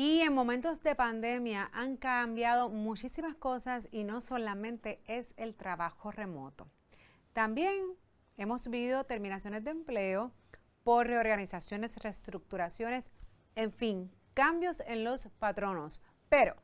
Y 0.00 0.20
en 0.20 0.32
momentos 0.32 0.80
de 0.84 0.94
pandemia 0.94 1.70
han 1.72 1.96
cambiado 1.96 2.68
muchísimas 2.68 3.34
cosas 3.34 3.88
y 3.90 4.04
no 4.04 4.20
solamente 4.20 5.02
es 5.08 5.34
el 5.36 5.56
trabajo 5.56 6.12
remoto. 6.12 6.68
También 7.32 7.96
hemos 8.36 8.68
vivido 8.68 9.02
terminaciones 9.02 9.64
de 9.64 9.72
empleo 9.72 10.30
por 10.84 11.08
reorganizaciones, 11.08 11.96
reestructuraciones, 11.96 13.10
en 13.56 13.72
fin, 13.72 14.14
cambios 14.34 14.84
en 14.86 15.02
los 15.02 15.26
patronos. 15.40 16.00
Pero, 16.28 16.54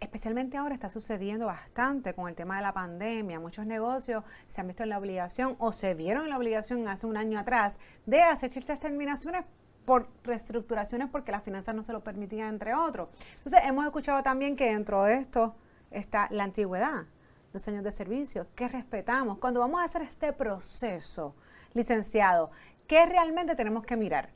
especialmente 0.00 0.56
ahora 0.56 0.74
está 0.74 0.88
sucediendo 0.88 1.46
bastante 1.46 2.12
con 2.12 2.28
el 2.28 2.34
tema 2.34 2.56
de 2.56 2.62
la 2.62 2.74
pandemia. 2.74 3.38
Muchos 3.38 3.66
negocios 3.66 4.24
se 4.46 4.60
han 4.60 4.66
visto 4.66 4.82
en 4.82 4.90
la 4.90 4.98
obligación 4.98 5.56
o 5.58 5.72
se 5.72 5.94
vieron 5.94 6.24
en 6.24 6.30
la 6.30 6.36
obligación 6.36 6.86
hace 6.88 7.06
un 7.06 7.16
año 7.16 7.38
atrás 7.38 7.78
de 8.04 8.20
hacer 8.22 8.50
ciertas 8.50 8.80
terminaciones 8.80 9.44
por 9.84 10.08
reestructuraciones 10.24 11.08
porque 11.08 11.32
las 11.32 11.42
finanzas 11.42 11.74
no 11.74 11.82
se 11.82 11.92
lo 11.92 12.04
permitían, 12.04 12.48
entre 12.48 12.74
otros. 12.74 13.08
Entonces, 13.36 13.60
hemos 13.64 13.84
escuchado 13.84 14.22
también 14.22 14.56
que 14.56 14.72
dentro 14.72 15.04
de 15.04 15.14
esto 15.14 15.54
está 15.94 16.28
la 16.30 16.44
antigüedad, 16.44 17.04
los 17.52 17.66
años 17.68 17.84
de 17.84 17.92
servicio, 17.92 18.46
que 18.54 18.68
respetamos. 18.68 19.38
Cuando 19.38 19.60
vamos 19.60 19.80
a 19.80 19.84
hacer 19.84 20.02
este 20.02 20.32
proceso, 20.32 21.34
licenciado, 21.74 22.50
¿qué 22.86 23.06
realmente 23.06 23.54
tenemos 23.54 23.84
que 23.84 23.96
mirar? 23.96 24.30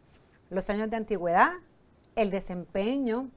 Los 0.50 0.70
años 0.70 0.90
de 0.90 0.96
antigüedad, 0.96 1.52
el 2.14 2.30
desempeño, 2.30 3.28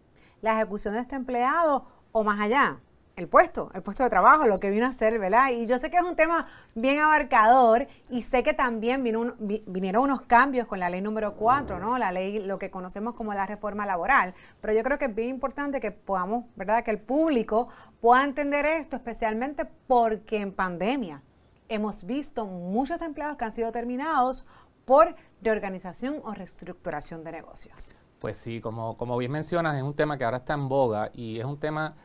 la 0.41 0.53
ejecución 0.53 0.93
de 0.93 1.01
este 1.01 1.15
empleado 1.15 1.85
o 2.11 2.23
más 2.23 2.39
allá, 2.39 2.79
el 3.19 3.27
puesto, 3.27 3.69
el 3.73 3.81
puesto 3.81 4.03
de 4.03 4.09
trabajo, 4.09 4.47
lo 4.47 4.61
que 4.61 4.69
vino 4.69 4.85
a 4.85 4.89
hacer, 4.89 5.19
¿verdad? 5.19 5.49
Y 5.51 5.65
yo 5.65 5.77
sé 5.77 5.91
que 5.91 5.97
es 5.97 6.03
un 6.03 6.15
tema 6.15 6.47
bien 6.73 6.99
abarcador 6.99 7.87
y 8.09 8.21
sé 8.21 8.43
que 8.43 8.53
también 8.53 9.03
vino 9.03 9.35
vinieron 9.37 10.03
unos 10.03 10.21
cambios 10.21 10.67
con 10.67 10.79
la 10.79 10.89
ley 10.89 11.01
número 11.01 11.35
4, 11.35 11.79
¿no? 11.79 11.97
La 11.97 12.13
ley, 12.13 12.39
lo 12.39 12.57
que 12.57 12.71
conocemos 12.71 13.15
como 13.15 13.33
la 13.33 13.45
reforma 13.45 13.85
laboral. 13.85 14.33
Pero 14.61 14.73
yo 14.73 14.83
creo 14.83 14.97
que 14.97 15.05
es 15.05 15.15
bien 15.15 15.27
importante 15.27 15.81
que 15.81 15.91
podamos, 15.91 16.45
¿verdad? 16.55 16.83
Que 16.85 16.91
el 16.91 16.99
público 16.99 17.67
pueda 18.01 18.23
entender 18.23 18.65
esto, 18.65 18.95
especialmente 18.95 19.65
porque 19.87 20.37
en 20.37 20.53
pandemia 20.53 21.21
hemos 21.67 22.03
visto 22.03 22.45
muchos 22.45 23.01
empleados 23.01 23.37
que 23.37 23.45
han 23.45 23.51
sido 23.51 23.71
terminados 23.71 24.47
por 24.85 25.15
reorganización 25.41 26.21
o 26.23 26.33
reestructuración 26.33 27.23
de 27.23 27.31
negocios. 27.31 27.75
Pues 28.19 28.37
sí, 28.37 28.59
como, 28.59 28.97
como 28.97 29.17
bien 29.17 29.31
mencionas, 29.31 29.77
es 29.77 29.83
un 29.83 29.93
tema 29.93 30.17
que 30.17 30.25
ahora 30.25 30.37
está 30.37 30.53
en 30.53 30.67
boga 30.67 31.11
y 31.13 31.39
es 31.39 31.45
un 31.45 31.59
tema 31.59 31.95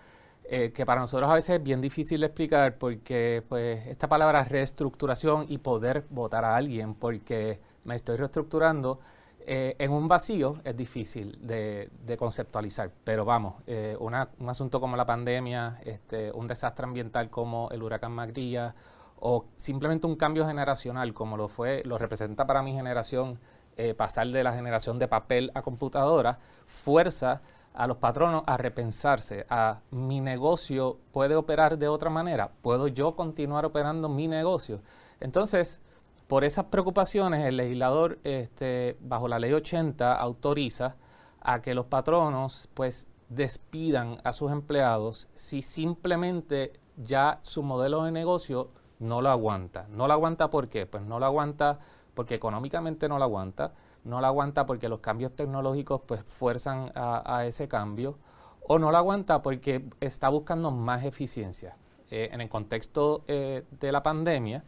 eh, 0.45 0.73
que 0.73 0.85
para 0.85 1.01
nosotros 1.01 1.31
a 1.31 1.35
veces 1.35 1.57
es 1.57 1.63
bien 1.63 1.81
difícil 1.81 2.21
de 2.21 2.27
explicar 2.27 2.77
porque 2.77 3.43
pues 3.49 3.87
esta 3.87 4.09
palabra 4.09 4.45
reestructuración 4.45 5.47
y 5.49 5.59
poder 5.59 6.05
votar 6.11 6.45
a 6.45 6.55
alguien 6.55 6.95
porque 6.95 7.59
me 7.85 7.97
estoy 7.97 8.17
reestructurando 8.17 9.01
eh, 9.47 9.77
en 9.79 9.93
un 9.93 10.09
vacío 10.09 10.61
es 10.65 10.77
difícil 10.77 11.39
de, 11.41 12.17
conceptualizar. 12.19 12.91
Pero 13.05 13.25
vamos, 13.25 13.63
eh, 13.67 13.97
un 13.99 14.49
asunto 14.49 14.81
como 14.81 14.97
la 14.97 15.05
pandemia, 15.05 15.81
este, 15.85 16.33
un 16.33 16.47
desastre 16.47 16.85
ambiental 16.85 17.31
como 17.31 17.69
el 17.71 17.83
huracán 17.83 18.13
Magrilla 18.13 18.75
o 19.21 19.47
simplemente 19.57 20.07
un 20.07 20.17
cambio 20.17 20.47
generacional 20.47 21.15
como 21.15 21.37
lo 21.37 21.49
fue, 21.49 21.83
lo 21.85 21.99
representa 21.99 22.47
para 22.47 22.63
mi 22.63 22.73
generación 22.73 23.39
eh, 23.77 23.95
pasar 23.95 24.29
de 24.29 24.45
la 24.45 24.53
generación 24.53 24.99
de 24.99 25.09
papel 25.09 25.51
a 25.55 25.63
computadora, 25.63 26.39
fuerza 26.67 27.43
a 27.75 27.87
los 27.87 27.97
patronos 27.97 28.45
a 28.47 28.57
repensarse, 28.57 29.47
a 29.51 29.81
mi 29.91 30.21
negocio 30.21 30.99
puede 31.11 31.35
operar 31.35 31.77
de 31.77 31.89
otra 31.89 32.09
manera, 32.09 32.53
puedo 32.63 32.87
yo 32.87 33.17
continuar 33.17 33.65
operando 33.65 34.09
mi 34.09 34.29
negocio. 34.29 34.81
Entonces, 35.21 35.81
por 36.35 36.43
esas 36.43 36.65
preocupaciones, 36.65 37.45
el 37.45 37.57
legislador, 37.57 38.19
este, 38.25 38.97
bajo 38.99 39.29
la 39.29 39.39
ley 39.39 39.53
80, 39.53 40.17
autoriza 40.17 40.97
a 41.41 41.63
que 41.63 41.75
los 41.75 41.87
patronos, 41.87 42.69
pues, 42.75 43.07
despidan 43.29 44.19
a 44.25 44.33
sus 44.33 44.51
empleados 44.51 45.29
si 45.35 45.63
simplemente 45.63 46.73
ya 46.97 47.39
su 47.43 47.63
modelo 47.63 48.03
de 48.03 48.11
negocio 48.11 48.71
no 48.99 49.23
lo 49.23 49.29
aguanta. 49.29 49.87
No 49.91 50.09
lo 50.09 50.13
aguanta 50.13 50.51
¿por 50.51 50.69
qué? 50.69 50.87
Pues 50.87 51.05
no 51.05 51.21
lo 51.21 51.27
aguanta 51.27 51.79
porque 52.15 52.35
económicamente 52.35 53.09
no 53.09 53.17
la 53.21 53.27
aguanta, 53.27 53.73
no 54.03 54.21
la 54.21 54.27
aguanta 54.27 54.67
porque 54.67 54.89
los 54.89 54.99
cambios 54.99 55.37
tecnológicos 55.37 56.01
pues 56.05 56.25
fuerzan 56.25 56.91
a, 56.97 57.45
ese 57.47 57.69
cambio, 57.69 58.19
o 58.67 58.81
no 58.81 58.91
la 58.91 58.99
aguanta 58.99 59.41
porque 59.41 59.89
está 60.01 60.31
buscando 60.31 60.73
más 60.73 61.05
eficiencia. 61.05 61.77
Eh, 62.11 62.31
en 62.33 62.41
el 62.41 62.49
contexto 62.49 63.23
eh, 63.29 63.63
de 63.71 63.93
la 63.93 64.03
pandemia, 64.03 64.65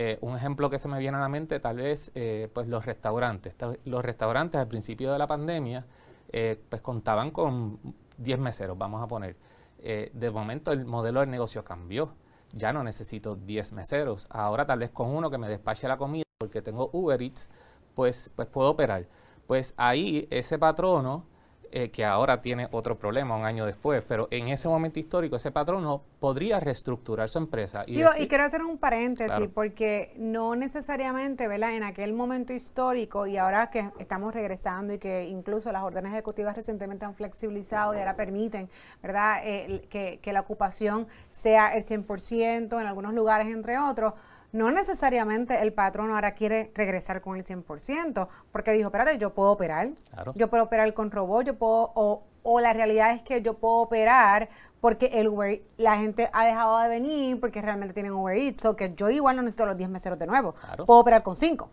eh, 0.00 0.18
un 0.20 0.36
ejemplo 0.36 0.70
que 0.70 0.78
se 0.78 0.88
me 0.88 0.98
viene 0.98 1.16
a 1.16 1.20
la 1.20 1.28
mente 1.28 1.58
tal 1.60 1.76
vez 1.76 2.12
pues 2.52 2.68
los 2.68 2.86
restaurantes. 2.86 3.56
Los 3.84 4.04
restaurantes 4.04 4.60
al 4.60 4.68
principio 4.68 5.12
de 5.12 5.18
la 5.18 5.26
pandemia 5.26 5.84
pues 6.30 6.82
contaban 6.82 7.30
con 7.30 7.78
10 8.18 8.38
meseros, 8.38 8.78
vamos 8.78 9.02
a 9.02 9.08
poner. 9.08 9.36
de 9.78 10.30
momento 10.30 10.72
el 10.72 10.84
modelo 10.84 11.20
de 11.20 11.26
negocio 11.26 11.64
cambió. 11.64 12.12
Ya 12.52 12.72
no 12.72 12.82
necesito 12.82 13.34
10 13.34 13.72
meseros. 13.72 14.26
Ahora 14.30 14.66
tal 14.66 14.78
vez 14.78 14.90
con 14.90 15.08
uno 15.08 15.30
que 15.30 15.38
me 15.38 15.48
despache 15.48 15.88
la 15.88 15.96
comida 15.96 16.24
porque 16.38 16.62
tengo 16.62 16.88
Uber 16.92 17.20
Eats, 17.20 17.50
pues, 17.96 18.30
pues 18.36 18.46
puedo 18.46 18.70
operar. 18.70 19.06
Pues 19.48 19.74
ahí 19.76 20.28
ese 20.30 20.56
patrono, 20.56 21.24
eh, 21.70 21.90
que 21.90 22.04
ahora 22.04 22.40
tiene 22.40 22.68
otro 22.72 22.98
problema 22.98 23.36
un 23.36 23.44
año 23.44 23.66
después, 23.66 24.02
pero 24.06 24.28
en 24.30 24.48
ese 24.48 24.68
momento 24.68 24.98
histórico 24.98 25.36
ese 25.36 25.50
patrono 25.50 26.02
podría 26.20 26.60
reestructurar 26.60 27.28
su 27.28 27.38
empresa. 27.38 27.84
Y, 27.86 28.02
y 28.02 28.28
quiero 28.28 28.44
hacer 28.44 28.62
un 28.62 28.78
paréntesis, 28.78 29.48
porque 29.52 30.12
no 30.16 30.56
necesariamente, 30.56 31.46
¿verdad? 31.48 31.74
En 31.74 31.82
aquel 31.82 32.12
momento 32.12 32.52
histórico 32.52 33.26
y 33.26 33.36
ahora 33.36 33.70
que 33.70 33.90
estamos 33.98 34.34
regresando 34.34 34.94
y 34.94 34.98
que 34.98 35.28
incluso 35.28 35.70
las 35.72 35.82
órdenes 35.82 36.12
ejecutivas 36.12 36.56
recientemente 36.56 37.04
han 37.04 37.14
flexibilizado 37.14 37.94
y 37.94 37.98
ahora 37.98 38.16
permiten, 38.16 38.68
¿verdad? 39.02 39.40
Eh, 39.44 39.86
que, 39.90 40.20
que 40.22 40.32
la 40.32 40.40
ocupación 40.40 41.06
sea 41.30 41.74
el 41.74 41.84
100% 41.84 42.80
en 42.80 42.86
algunos 42.86 43.14
lugares, 43.14 43.48
entre 43.48 43.78
otros 43.78 44.14
no 44.52 44.70
necesariamente 44.70 45.60
el 45.60 45.72
patrón 45.72 46.10
ahora 46.10 46.34
quiere 46.34 46.70
regresar 46.74 47.20
con 47.20 47.36
el 47.36 47.44
100%, 47.44 48.28
porque 48.50 48.72
dijo, 48.72 48.88
espérate, 48.88 49.18
yo 49.18 49.34
puedo 49.34 49.50
operar, 49.52 49.90
yo 50.34 50.48
puedo 50.48 50.64
operar 50.64 50.92
con 50.94 51.10
robot, 51.10 51.46
yo 51.46 51.54
puedo, 51.58 51.92
o, 51.94 52.24
o, 52.42 52.60
la 52.60 52.72
realidad 52.72 53.12
es 53.12 53.22
que 53.22 53.42
yo 53.42 53.54
puedo 53.54 53.76
operar 53.76 54.48
porque 54.80 55.06
el 55.14 55.30
la 55.76 55.96
gente 55.96 56.30
ha 56.32 56.46
dejado 56.46 56.78
de 56.78 56.88
venir 56.88 57.40
porque 57.40 57.60
realmente 57.60 57.94
tienen 57.94 58.12
overeat, 58.12 58.64
o 58.64 58.76
que 58.76 58.94
yo 58.94 59.10
igual 59.10 59.36
no 59.36 59.42
necesito 59.42 59.66
los 59.66 59.76
10 59.76 59.90
meseros 59.90 60.18
de 60.18 60.26
nuevo, 60.26 60.54
puedo 60.86 61.00
operar 61.00 61.22
con 61.22 61.36
5 61.36 61.70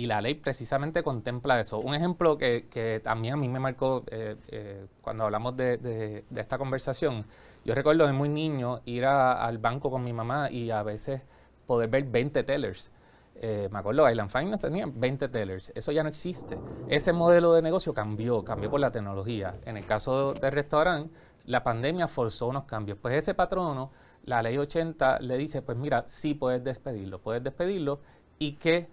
y 0.00 0.06
la 0.06 0.20
ley 0.20 0.34
precisamente 0.34 1.02
contempla 1.02 1.60
eso. 1.60 1.78
Un 1.78 1.94
ejemplo 1.94 2.38
que, 2.38 2.66
que 2.70 3.00
también 3.04 3.34
a 3.34 3.36
mí 3.36 3.48
me 3.48 3.60
marcó 3.60 4.04
eh, 4.10 4.36
eh, 4.48 4.86
cuando 5.02 5.24
hablamos 5.24 5.56
de, 5.56 5.76
de, 5.76 6.24
esta 6.36 6.56
conversación, 6.56 7.26
yo 7.64 7.74
recuerdo 7.74 8.06
de 8.06 8.12
muy 8.14 8.30
niño 8.30 8.80
ir 8.86 9.04
al 9.04 9.58
banco 9.58 9.90
con 9.90 10.02
mi 10.02 10.14
mamá 10.14 10.50
y 10.50 10.70
a 10.70 10.82
veces 10.82 11.26
poder 11.70 11.88
ver 11.88 12.02
20 12.02 12.42
tellers. 12.42 12.90
Eh, 13.36 13.68
me 13.70 13.78
acuerdo, 13.78 14.10
Island 14.10 14.28
Finance 14.28 14.66
tenía 14.66 14.86
20 14.92 15.28
tellers. 15.28 15.70
Eso 15.76 15.92
ya 15.92 16.02
no 16.02 16.08
existe. 16.08 16.58
Ese 16.88 17.12
modelo 17.12 17.52
de 17.52 17.62
negocio 17.62 17.94
cambió, 17.94 18.44
cambió 18.44 18.68
por 18.68 18.80
la 18.80 18.90
tecnología. 18.90 19.54
En 19.64 19.76
el 19.76 19.86
caso 19.86 20.34
del 20.34 20.50
restaurante, 20.50 21.14
la 21.44 21.62
pandemia 21.62 22.08
forzó 22.08 22.48
unos 22.48 22.64
cambios. 22.64 22.98
Pues 23.00 23.14
ese 23.14 23.34
patrono, 23.34 23.92
la 24.24 24.42
ley 24.42 24.58
80, 24.58 25.20
le 25.20 25.38
dice, 25.38 25.62
pues 25.62 25.78
mira, 25.78 26.02
sí 26.08 26.34
puedes 26.34 26.64
despedirlo, 26.64 27.20
puedes 27.20 27.44
despedirlo 27.44 28.00
y 28.40 28.54
que 28.54 28.88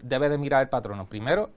debe 0.00 0.28
de 0.28 0.38
mirar 0.38 0.62
el 0.62 0.68
patrono. 0.68 1.08
Primero, 1.08 1.50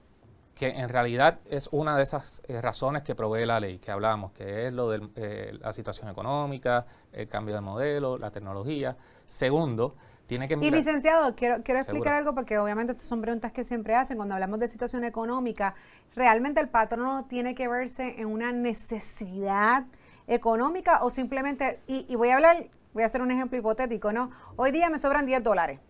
que 0.56 0.70
en 0.70 0.88
realidad 0.88 1.38
es 1.48 1.68
una 1.70 1.96
de 1.96 2.02
esas 2.02 2.42
eh, 2.48 2.60
razones 2.60 3.04
que 3.04 3.14
provee 3.14 3.46
la 3.46 3.60
ley 3.60 3.78
que 3.78 3.92
hablábamos, 3.92 4.32
que 4.32 4.66
es 4.66 4.72
lo 4.72 4.90
de 4.90 5.08
eh, 5.14 5.56
la 5.60 5.72
situación 5.72 6.08
económica, 6.08 6.84
el 7.12 7.28
cambio 7.28 7.54
de 7.54 7.60
modelo, 7.60 8.18
la 8.18 8.32
tecnología. 8.32 8.96
Segundo, 9.24 9.94
tiene 10.26 10.48
que 10.48 10.56
mirar. 10.56 10.72
Y 10.72 10.76
licenciado, 10.76 11.34
quiero, 11.34 11.62
quiero 11.62 11.80
explicar 11.80 12.14
algo 12.14 12.34
porque 12.34 12.58
obviamente 12.58 12.92
estas 12.92 13.06
son 13.06 13.20
preguntas 13.20 13.52
que 13.52 13.64
siempre 13.64 13.94
hacen 13.94 14.16
cuando 14.16 14.34
hablamos 14.34 14.58
de 14.60 14.68
situación 14.68 15.04
económica. 15.04 15.74
Realmente 16.14 16.60
el 16.60 16.68
patrono 16.68 17.26
tiene 17.26 17.54
que 17.54 17.68
verse 17.68 18.20
en 18.20 18.26
una 18.26 18.52
necesidad 18.52 19.84
económica 20.26 21.02
o 21.02 21.10
simplemente, 21.10 21.80
y, 21.86 22.14
voy 22.16 22.30
a 22.30 22.36
hablar, 22.36 22.68
voy 22.92 23.02
a 23.02 23.06
hacer 23.06 23.20
un 23.20 23.30
ejemplo 23.30 23.58
hipotético, 23.58 24.12
¿no? 24.12 24.30
Hoy 24.56 24.70
día 24.72 24.88
me 24.88 24.98
sobran 24.98 25.26
10 25.26 25.42
dólares 25.42 25.80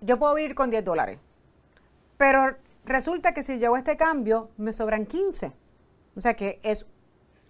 yo 0.00 0.18
puedo 0.18 0.34
vivir 0.34 0.54
con 0.54 0.70
10 0.70 0.84
dólares. 0.84 1.18
Pero 2.16 2.56
resulta 2.84 3.32
que 3.32 3.42
si 3.42 3.58
yo 3.58 3.68
hago 3.68 3.76
este 3.76 3.96
cambio, 3.96 4.50
me 4.56 4.72
sobran 4.72 5.06
15. 5.06 5.52
O 6.16 6.20
sea 6.20 6.34
que 6.34 6.60
es, 6.62 6.86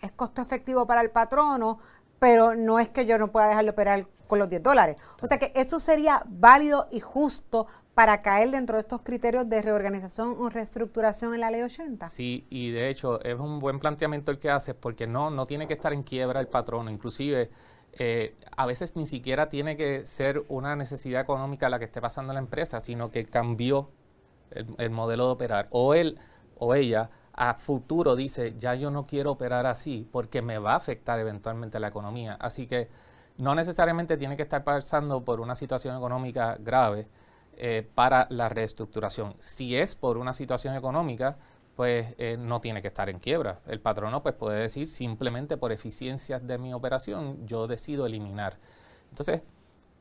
es 0.01 0.13
costo 0.13 0.43
efectivo 0.43 0.87
para 0.87 1.01
el 1.01 1.11
patrono, 1.11 1.79
pero 2.19 2.55
no 2.55 2.79
es 2.79 2.89
que 2.89 3.07
yo 3.07 3.19
no 3.19 3.33
pueda 3.33 3.49
dejarlo 3.49 3.73
operar 3.73 4.07
con 4.29 4.39
los 4.39 4.49
10 4.49 4.63
dólares. 4.63 4.97
O 5.21 5.27
sea 5.27 5.39
que 5.39 5.53
eso 5.57 5.81
sería 5.81 6.23
válido 6.27 6.87
y 6.93 7.01
justo 7.01 7.67
para 7.95 8.23
caer 8.23 8.53
dentro 8.53 8.77
de 8.77 8.83
estos 8.83 9.03
criterios 9.03 9.49
de 9.49 9.61
reorganización 9.61 10.37
o 10.39 10.49
reestructuración 10.49 11.35
en 11.35 11.41
la 11.41 11.51
ley 11.51 11.63
80. 11.63 12.07
Sí, 12.07 12.47
y 12.49 12.71
de 12.71 12.91
hecho 12.91 13.21
es 13.25 13.37
un 13.41 13.59
buen 13.59 13.81
planteamiento 13.81 14.31
el 14.31 14.39
que 14.39 14.51
haces 14.51 14.77
porque 14.77 15.09
no, 15.09 15.31
no 15.31 15.47
tiene 15.47 15.67
que 15.67 15.75
estar 15.75 15.93
en 15.93 16.05
quiebra 16.05 16.39
el 16.39 16.47
patrono. 16.47 16.93
Inclusive 16.93 17.51
eh, 17.95 18.37
a 18.57 18.67
veces 18.67 18.95
ni 18.95 19.07
siquiera 19.07 19.49
tiene 19.49 19.77
que 19.77 20.07
ser 20.07 20.45
una 20.49 20.77
necesidad 20.77 21.21
económica 21.21 21.69
la 21.69 21.81
que 21.81 21.87
esté 21.87 22.01
pasando 22.01 22.33
la 22.33 22.39
empresa, 22.39 22.79
sino 22.79 23.11
que 23.11 23.25
cambió 23.25 23.91
el, 24.53 24.91
modelo 24.91 25.27
de 25.27 25.33
operar. 25.33 25.67
O 25.71 25.95
él 25.95 26.21
o 26.57 26.75
ella 26.75 27.11
a 27.33 27.55
futuro 27.55 28.15
dice, 28.15 28.55
ya 28.59 28.75
yo 28.75 28.91
no 28.91 29.07
quiero 29.07 29.33
operar 29.33 29.67
así 29.67 30.09
porque 30.13 30.43
me 30.43 30.59
va 30.59 30.73
a 30.73 30.77
afectar 30.77 31.19
eventualmente 31.19 31.81
la 31.81 31.89
economía. 31.89 32.35
Así 32.35 32.67
que 32.67 32.89
no 33.39 33.55
necesariamente 33.55 34.17
tiene 34.17 34.37
que 34.37 34.43
estar 34.43 34.65
pasando 34.65 35.25
por 35.25 35.41
una 35.41 35.55
situación 35.55 35.97
económica 35.97 36.57
grave 36.59 37.07
eh, 37.57 37.89
para 37.95 38.27
la 38.31 38.49
reestructuración. 38.49 39.35
Si 39.39 39.77
es 39.77 39.95
por 39.95 40.19
una 40.19 40.33
situación 40.33 40.75
económica, 40.75 41.37
pues 41.77 42.15
eh, 42.19 42.37
no 42.37 42.61
tiene 42.61 42.83
que 42.83 42.89
estar 42.89 43.09
en 43.09 43.21
quiebra. 43.21 43.61
El 43.67 43.81
patrono 43.81 44.23
pues 44.25 44.35
puede 44.35 44.61
decir 44.61 44.89
simplemente 44.89 45.57
por 45.57 45.71
eficiencias 45.71 46.45
de 46.47 46.59
mi 46.59 46.75
operación 46.75 47.47
yo 47.47 47.69
decido 47.69 48.07
eliminar. 48.07 48.59
Entonces, 49.11 49.43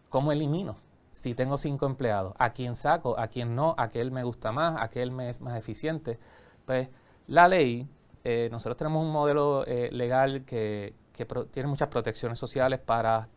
¿cómo 0.09 0.31
elimino? 0.31 0.77
Si 1.11 1.35
tengo 1.35 1.57
cinco 1.57 1.85
empleados, 1.85 2.33
¿a 2.39 2.53
quién 2.53 2.73
saco? 2.75 3.19
¿A 3.19 3.27
quién 3.27 3.55
no? 3.55 3.75
¿A 3.77 3.89
él 3.93 4.11
me 4.11 4.23
gusta 4.23 4.51
más? 4.51 4.81
¿A 4.81 4.89
él 4.99 5.11
me 5.11 5.29
es 5.29 5.41
más 5.41 5.57
eficiente? 5.57 6.19
Pues 6.65 6.89
la 7.27 7.47
ley, 7.47 7.87
eh, 8.23 8.49
nosotros 8.51 8.77
tenemos 8.77 9.03
un 9.05 9.11
modelo 9.11 9.63
legal 9.65 10.43
que, 10.43 10.93
tiene 11.25 11.69
muchas 11.69 11.87
protecciones 11.87 12.37
sociales 12.39 12.79
para 12.79 13.29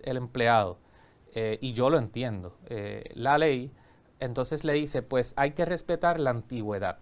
el 0.00 0.16
empleado 0.16 0.78
y 1.60 1.72
yo 1.74 1.90
lo 1.90 1.98
entiendo. 1.98 2.56
la 3.14 3.36
ley 3.36 3.72
entonces 4.20 4.64
le 4.64 4.72
dice, 4.72 5.02
pues 5.02 5.34
hay 5.36 5.52
que 5.52 5.66
respetar 5.66 6.18
la 6.18 6.30
antigüedad 6.30 6.98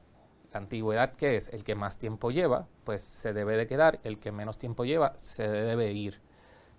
antigüedad, 0.56 1.12
que 1.14 1.36
es? 1.36 1.48
El 1.48 1.64
que 1.64 1.74
más 1.74 1.98
tiempo 1.98 2.30
lleva, 2.30 2.68
pues 2.84 3.02
se 3.02 3.32
debe 3.32 3.56
de 3.56 3.66
quedar, 3.66 4.00
el 4.04 4.18
que 4.18 4.32
menos 4.32 4.58
tiempo 4.58 4.84
lleva, 4.84 5.14
se 5.16 5.48
debe 5.48 5.92
ir. 5.92 6.20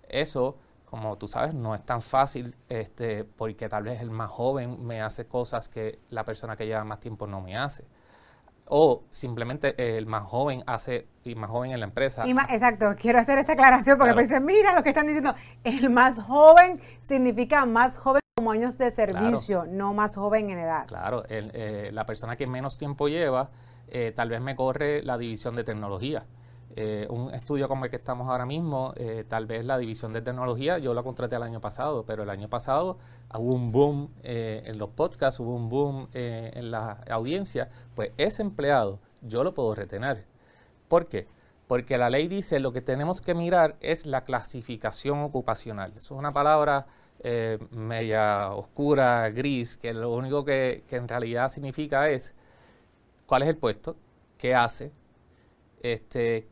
Eso, 0.08 0.58
como 0.84 1.16
tú 1.18 1.28
sabes, 1.28 1.54
no 1.54 1.74
es 1.74 1.84
tan 1.84 2.02
fácil, 2.02 2.56
este, 2.68 3.24
porque 3.24 3.68
tal 3.68 3.84
vez 3.84 4.00
el 4.00 4.10
más 4.10 4.30
joven 4.30 4.84
me 4.84 5.02
hace 5.02 5.26
cosas 5.26 5.68
que 5.68 6.00
la 6.10 6.24
persona 6.24 6.56
que 6.56 6.66
lleva 6.66 6.84
más 6.84 7.00
tiempo 7.00 7.26
no 7.26 7.40
me 7.40 7.56
hace. 7.56 7.84
O 8.68 9.04
simplemente 9.10 9.96
el 9.96 10.06
más 10.06 10.24
joven 10.24 10.64
hace, 10.66 11.06
y 11.24 11.34
más 11.34 11.50
joven 11.50 11.70
en 11.70 11.80
la 11.80 11.86
empresa. 11.86 12.24
exacto, 12.26 12.94
quiero 12.98 13.20
hacer 13.20 13.38
esa 13.38 13.52
aclaración 13.52 13.96
porque 13.98 14.14
me 14.14 14.22
dicen, 14.22 14.44
mira 14.44 14.74
lo 14.74 14.82
que 14.82 14.88
están 14.90 15.06
diciendo, 15.06 15.34
el 15.64 15.90
más 15.90 16.20
joven 16.20 16.80
significa 17.00 17.64
más 17.64 17.98
joven 17.98 18.20
como 18.36 18.50
años 18.50 18.76
de 18.76 18.90
servicio, 18.90 19.64
no 19.66 19.94
más 19.94 20.16
joven 20.16 20.50
en 20.50 20.58
edad. 20.58 20.86
Claro, 20.86 21.24
eh, 21.28 21.90
la 21.92 22.04
persona 22.04 22.36
que 22.36 22.46
menos 22.46 22.76
tiempo 22.76 23.08
lleva, 23.08 23.50
eh, 23.88 24.12
tal 24.14 24.28
vez 24.28 24.40
me 24.40 24.56
corre 24.56 25.02
la 25.02 25.16
división 25.16 25.56
de 25.56 25.64
tecnología. 25.64 26.24
Eh, 26.78 27.06
un 27.08 27.32
estudio 27.32 27.68
como 27.68 27.86
el 27.86 27.90
que 27.90 27.96
estamos 27.96 28.28
ahora 28.28 28.44
mismo, 28.44 28.92
eh, 28.96 29.24
tal 29.26 29.46
vez 29.46 29.64
la 29.64 29.78
división 29.78 30.12
de 30.12 30.20
tecnología, 30.20 30.76
yo 30.76 30.92
la 30.92 31.02
contraté 31.02 31.34
el 31.36 31.42
año 31.42 31.58
pasado, 31.58 32.04
pero 32.04 32.24
el 32.24 32.28
año 32.28 32.50
pasado 32.50 32.98
hubo 33.34 33.54
un 33.54 33.72
boom 33.72 34.10
en 34.22 34.76
los 34.76 34.90
podcasts, 34.90 35.40
hubo 35.40 35.54
un 35.56 35.70
boom 35.70 36.08
en 36.12 36.70
la 36.70 37.02
audiencia, 37.10 37.70
pues 37.94 38.12
ese 38.18 38.42
empleado 38.42 38.98
yo 39.22 39.42
lo 39.42 39.54
puedo 39.54 39.74
retener. 39.74 40.26
¿Por 40.88 41.06
qué? 41.06 41.26
Porque 41.66 41.96
la 41.96 42.10
ley 42.10 42.28
dice 42.28 42.60
lo 42.60 42.72
que 42.72 42.82
tenemos 42.82 43.22
que 43.22 43.34
mirar 43.34 43.76
es 43.80 44.04
la 44.04 44.24
clasificación 44.24 45.20
ocupacional. 45.20 45.94
es 45.96 46.10
una 46.10 46.32
palabra 46.32 46.86
media 47.70 48.52
oscura, 48.52 49.30
gris, 49.30 49.78
que 49.78 49.94
lo 49.94 50.12
único 50.12 50.44
que 50.44 50.84
en 50.90 51.08
realidad 51.08 51.48
significa 51.48 52.10
es 52.10 52.34
cuál 53.26 53.42
es 53.42 53.48
el 53.48 53.56
puesto, 53.56 53.96
qué 54.38 54.54
hace, 54.54 54.92
este, 55.82 56.46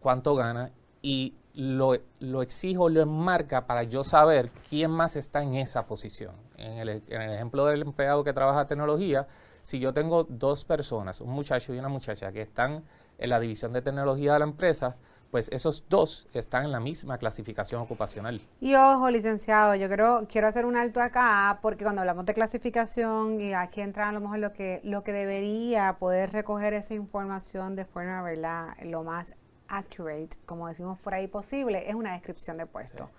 cuánto 0.00 0.34
gana 0.34 0.70
y 1.02 1.34
lo, 1.54 1.96
lo, 2.20 2.42
exijo, 2.42 2.88
lo 2.88 3.00
enmarca 3.00 3.66
para 3.66 3.82
yo 3.82 4.04
saber 4.04 4.50
quién 4.68 4.90
más 4.90 5.16
está 5.16 5.42
en 5.42 5.54
esa 5.54 5.86
posición. 5.86 6.34
En 6.56 6.78
el, 6.78 7.02
en 7.08 7.22
el 7.22 7.34
ejemplo 7.34 7.66
del 7.66 7.82
empleado 7.82 8.22
que 8.22 8.32
trabaja 8.32 8.66
tecnología, 8.66 9.26
si 9.60 9.80
yo 9.80 9.92
tengo 9.92 10.24
dos 10.24 10.64
personas, 10.64 11.20
un 11.20 11.30
muchacho 11.30 11.74
y 11.74 11.78
una 11.78 11.88
muchacha 11.88 12.32
que 12.32 12.42
están 12.42 12.84
en 13.18 13.30
la 13.30 13.40
división 13.40 13.72
de 13.72 13.82
tecnología 13.82 14.34
de 14.34 14.38
la 14.38 14.44
empresa, 14.44 14.96
pues 15.30 15.48
esos 15.50 15.84
dos 15.88 16.28
están 16.32 16.64
en 16.64 16.72
la 16.72 16.80
misma 16.80 17.18
clasificación 17.18 17.82
ocupacional. 17.82 18.40
Y 18.60 18.74
ojo, 18.74 19.10
licenciado, 19.10 19.74
yo 19.74 19.88
creo, 19.88 20.26
quiero 20.28 20.46
hacer 20.46 20.64
un 20.64 20.76
alto 20.76 21.00
acá, 21.00 21.58
porque 21.60 21.84
cuando 21.84 22.00
hablamos 22.00 22.24
de 22.24 22.34
clasificación, 22.34 23.40
y 23.40 23.52
aquí 23.52 23.80
entra 23.80 24.08
a 24.08 24.12
lo 24.12 24.20
mejor 24.20 24.38
lo 24.38 24.52
que, 24.52 24.80
lo 24.84 25.02
que 25.02 25.12
debería 25.12 25.96
poder 25.98 26.32
recoger 26.32 26.72
esa 26.72 26.94
información 26.94 27.76
de 27.76 27.84
forma, 27.84 28.22
¿verdad?, 28.22 28.68
lo 28.84 29.02
más 29.02 29.34
accurate, 29.68 30.30
como 30.46 30.68
decimos 30.68 30.98
por 30.98 31.14
ahí 31.14 31.26
posible, 31.28 31.88
es 31.88 31.94
una 31.94 32.12
descripción 32.12 32.56
de 32.56 32.66
puesto. 32.66 33.10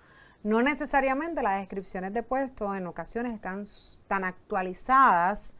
No 0.42 0.62
necesariamente 0.62 1.42
las 1.42 1.60
descripciones 1.60 2.14
de 2.14 2.22
puesto 2.22 2.74
en 2.74 2.86
ocasiones 2.86 3.34
están 3.34 3.64
tan 4.08 4.24
actualizadas 4.24 5.54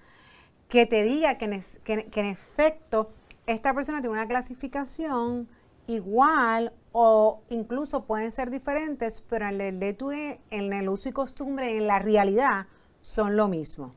que 0.69 0.87
te 0.87 1.03
diga 1.03 1.37
que 1.37 1.45
en 1.45 2.27
efecto 2.27 3.13
esta 3.47 3.75
persona 3.75 4.01
tiene 4.01 4.15
una 4.15 4.29
clasificación 4.29 5.49
igual 5.87 6.73
o 6.93 7.43
incluso 7.49 8.05
pueden 8.05 8.33
ser 8.33 8.51
diferentes, 8.51 9.21
pero 9.29 9.49
en 9.49 9.61
el 9.61 9.81
de 9.81 9.93
tu, 9.93 10.11
en 10.13 10.73
el 10.73 10.89
uso 10.89 11.09
y 11.09 11.13
costumbre, 11.13 11.77
en 11.77 11.87
la 11.87 11.99
realidad, 11.99 12.67
son 13.01 13.37
lo 13.37 13.49
mismo. 13.49 13.95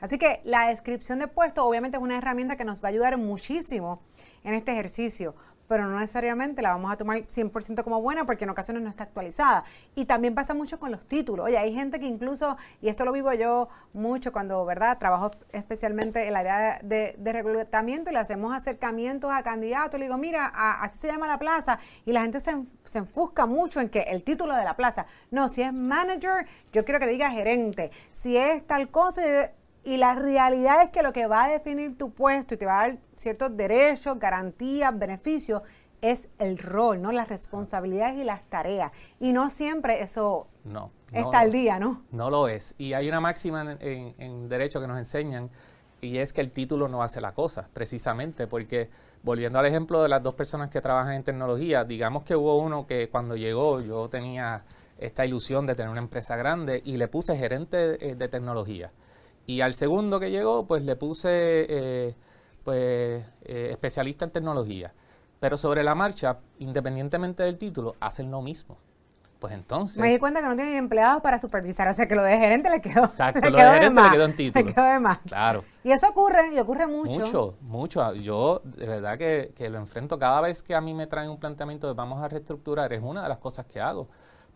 Así 0.00 0.18
que 0.18 0.40
la 0.44 0.68
descripción 0.68 1.18
de 1.18 1.28
puesto 1.28 1.64
obviamente 1.64 1.96
es 1.96 2.02
una 2.02 2.18
herramienta 2.18 2.56
que 2.56 2.64
nos 2.64 2.82
va 2.82 2.88
a 2.88 2.90
ayudar 2.90 3.18
muchísimo 3.18 4.02
en 4.42 4.54
este 4.54 4.72
ejercicio. 4.72 5.34
Pero 5.68 5.86
no 5.86 5.98
necesariamente 5.98 6.62
la 6.62 6.70
vamos 6.70 6.92
a 6.92 6.96
tomar 6.96 7.18
100% 7.18 7.82
como 7.84 8.00
buena 8.00 8.24
porque 8.24 8.44
en 8.44 8.50
ocasiones 8.50 8.82
no 8.82 8.88
está 8.88 9.04
actualizada. 9.04 9.64
Y 9.94 10.04
también 10.04 10.34
pasa 10.34 10.54
mucho 10.54 10.78
con 10.78 10.90
los 10.90 11.06
títulos. 11.06 11.46
Oye, 11.46 11.58
hay 11.58 11.74
gente 11.74 12.00
que 12.00 12.06
incluso, 12.06 12.56
y 12.80 12.88
esto 12.88 13.04
lo 13.04 13.12
vivo 13.12 13.32
yo 13.32 13.68
mucho 13.92 14.32
cuando, 14.32 14.64
¿verdad? 14.64 14.98
Trabajo 14.98 15.30
especialmente 15.52 16.22
en 16.22 16.28
el 16.28 16.36
área 16.36 16.78
de, 16.82 17.16
reclutamiento 17.24 18.10
y 18.10 18.12
le 18.12 18.20
hacemos 18.20 18.54
acercamientos 18.54 19.30
a 19.32 19.42
candidatos. 19.42 19.98
Le 19.98 20.06
digo, 20.06 20.18
mira, 20.18 20.46
así 20.80 20.98
se 20.98 21.08
llama 21.08 21.26
la 21.26 21.38
plaza. 21.38 21.78
Y 22.04 22.12
la 22.12 22.22
gente 22.22 22.40
se, 22.40 22.54
se 22.84 22.98
enfusca 22.98 23.46
mucho 23.46 23.80
en 23.80 23.88
que 23.88 24.00
el 24.00 24.22
título 24.22 24.54
de 24.54 24.64
la 24.64 24.76
plaza. 24.76 25.06
No, 25.30 25.48
si 25.48 25.62
es 25.62 25.72
manager, 25.72 26.46
yo 26.72 26.84
quiero 26.84 27.00
que 27.00 27.06
diga 27.06 27.30
gerente. 27.30 27.90
Si 28.12 28.36
es 28.36 28.66
tal 28.66 28.90
cosa, 28.90 29.50
y 29.84 29.96
la 29.96 30.14
realidad 30.14 30.82
es 30.82 30.90
que 30.90 31.02
lo 31.02 31.12
que 31.12 31.26
va 31.26 31.44
a 31.44 31.48
definir 31.48 31.96
tu 31.96 32.12
puesto 32.12 32.54
y 32.54 32.56
te 32.56 32.66
va 32.66 32.80
a 32.80 32.88
dar 32.88 32.98
ciertos 33.16 33.56
derechos, 33.56 34.18
garantías, 34.18 34.98
beneficios, 34.98 35.62
es 36.00 36.28
el 36.38 36.58
rol, 36.58 37.00
¿no? 37.00 37.12
Las 37.12 37.28
responsabilidades 37.28 38.18
y 38.18 38.24
las 38.24 38.42
tareas. 38.50 38.92
Y 39.20 39.32
no 39.32 39.48
siempre 39.48 40.02
eso 40.02 40.46
no, 40.64 40.90
está 41.12 41.40
al 41.40 41.52
día, 41.52 41.78
¿no? 41.78 42.02
No 42.10 42.28
lo 42.28 42.48
es. 42.48 42.74
Y 42.76 42.92
hay 42.92 43.08
una 43.08 43.20
máxima 43.20 43.76
en, 43.80 44.48
derecho 44.48 44.80
que 44.80 44.86
nos 44.86 44.98
enseñan 44.98 45.48
y 46.02 46.18
es 46.18 46.34
que 46.34 46.42
el 46.42 46.50
título 46.50 46.88
no 46.88 47.02
hace 47.02 47.22
la 47.22 47.32
cosa, 47.32 47.68
precisamente, 47.72 48.46
porque 48.46 48.90
volviendo 49.22 49.58
al 49.58 49.64
ejemplo 49.64 50.02
de 50.02 50.10
las 50.10 50.22
dos 50.22 50.34
personas 50.34 50.68
que 50.68 50.82
trabajan 50.82 51.14
en 51.14 51.24
tecnología, 51.24 51.84
digamos 51.84 52.24
que 52.24 52.36
hubo 52.36 52.58
uno 52.58 52.86
que 52.86 53.08
cuando 53.08 53.36
llegó 53.36 53.80
yo 53.80 54.08
tenía 54.10 54.62
esta 54.98 55.24
ilusión 55.24 55.64
de 55.64 55.74
tener 55.74 55.90
una 55.90 56.00
empresa 56.00 56.36
grande 56.36 56.82
y 56.84 56.98
le 56.98 57.08
puse 57.08 57.34
gerente 57.36 57.76
de, 57.96 58.28
tecnología. 58.28 58.90
Y 59.46 59.60
al 59.60 59.74
segundo 59.74 60.18
que 60.18 60.30
llegó, 60.30 60.66
pues 60.66 60.82
le 60.82 60.96
puse 60.96 61.28
eh, 61.30 62.14
pues, 62.64 63.24
eh, 63.44 63.68
especialista 63.70 64.24
en 64.24 64.30
tecnología. 64.30 64.92
Pero 65.40 65.58
sobre 65.58 65.82
la 65.82 65.94
marcha, 65.94 66.38
independientemente 66.58 67.42
del 67.42 67.58
título, 67.58 67.96
hacen 68.00 68.30
lo 68.30 68.40
mismo. 68.40 68.78
Pues 69.38 69.52
entonces. 69.52 69.98
Me 69.98 70.08
di 70.08 70.18
cuenta 70.18 70.40
que 70.40 70.46
no 70.46 70.56
tienen 70.56 70.74
empleados 70.76 71.20
para 71.20 71.38
supervisar, 71.38 71.86
o 71.88 71.92
sea 71.92 72.06
que 72.06 72.14
lo 72.14 72.22
de 72.22 72.38
gerente 72.38 72.70
le 72.70 72.80
quedó. 72.80 73.04
Exacto, 73.04 73.50
lo 73.50 73.58
de 73.58 73.62
gerente 73.62 74.02
le 74.02 74.10
quedó 74.10 74.24
en 74.24 74.36
título. 74.36 74.64
Le 74.64 74.72
quedó 74.72 74.84
de 74.86 75.00
más. 75.00 75.18
Claro. 75.18 75.64
Y 75.82 75.92
eso 75.92 76.08
ocurre, 76.08 76.54
y 76.54 76.58
ocurre 76.58 76.86
mucho. 76.86 77.20
Mucho, 77.20 77.54
mucho. 77.60 78.14
Yo 78.14 78.62
de 78.64 78.86
verdad 78.86 79.18
que, 79.18 79.52
que 79.54 79.68
lo 79.68 79.76
enfrento 79.76 80.18
cada 80.18 80.40
vez 80.40 80.62
que 80.62 80.74
a 80.74 80.80
mí 80.80 80.94
me 80.94 81.06
traen 81.06 81.28
un 81.28 81.38
planteamiento 81.38 81.88
de 81.88 81.92
vamos 81.92 82.24
a 82.24 82.28
reestructurar, 82.28 82.90
es 82.94 83.02
una 83.02 83.22
de 83.22 83.28
las 83.28 83.36
cosas 83.36 83.66
que 83.66 83.82
hago. 83.82 84.08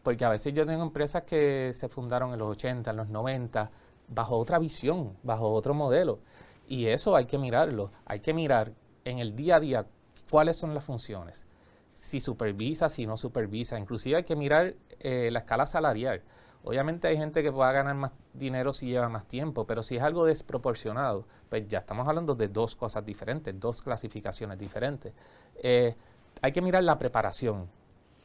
Porque 0.02 0.24
a 0.24 0.30
veces 0.30 0.54
yo 0.54 0.64
tengo 0.64 0.82
empresas 0.82 1.24
que 1.24 1.70
se 1.74 1.90
fundaron 1.90 2.32
en 2.32 2.38
los 2.38 2.48
80, 2.48 2.90
en 2.90 2.96
los 2.96 3.08
90, 3.10 3.70
bajo 4.08 4.36
otra 4.36 4.58
visión, 4.58 5.16
bajo 5.22 5.52
otro 5.52 5.74
modelo. 5.74 6.20
Y 6.66 6.86
eso 6.86 7.16
hay 7.16 7.24
que 7.26 7.38
mirarlo. 7.38 7.90
Hay 8.04 8.20
que 8.20 8.34
mirar 8.34 8.72
en 9.04 9.18
el 9.18 9.34
día 9.34 9.56
a 9.56 9.60
día 9.60 9.86
cuáles 10.30 10.56
son 10.56 10.74
las 10.74 10.84
funciones. 10.84 11.46
Si 11.94 12.20
supervisa, 12.20 12.88
si 12.88 13.06
no 13.06 13.16
supervisa. 13.16 13.78
Inclusive 13.78 14.16
hay 14.16 14.24
que 14.24 14.36
mirar 14.36 14.74
eh, 15.00 15.30
la 15.32 15.40
escala 15.40 15.66
salarial. 15.66 16.22
Obviamente 16.64 17.08
hay 17.08 17.16
gente 17.16 17.42
que 17.42 17.52
pueda 17.52 17.72
ganar 17.72 17.94
más 17.94 18.12
dinero 18.34 18.72
si 18.72 18.88
lleva 18.88 19.08
más 19.08 19.26
tiempo, 19.26 19.66
pero 19.66 19.82
si 19.82 19.96
es 19.96 20.02
algo 20.02 20.26
desproporcionado, 20.26 21.26
pues 21.48 21.66
ya 21.68 21.78
estamos 21.78 22.06
hablando 22.06 22.34
de 22.34 22.48
dos 22.48 22.76
cosas 22.76 23.04
diferentes, 23.06 23.58
dos 23.58 23.80
clasificaciones 23.80 24.58
diferentes. 24.58 25.12
Eh, 25.62 25.94
hay 26.42 26.52
que 26.52 26.60
mirar 26.60 26.84
la 26.84 26.98
preparación. 26.98 27.68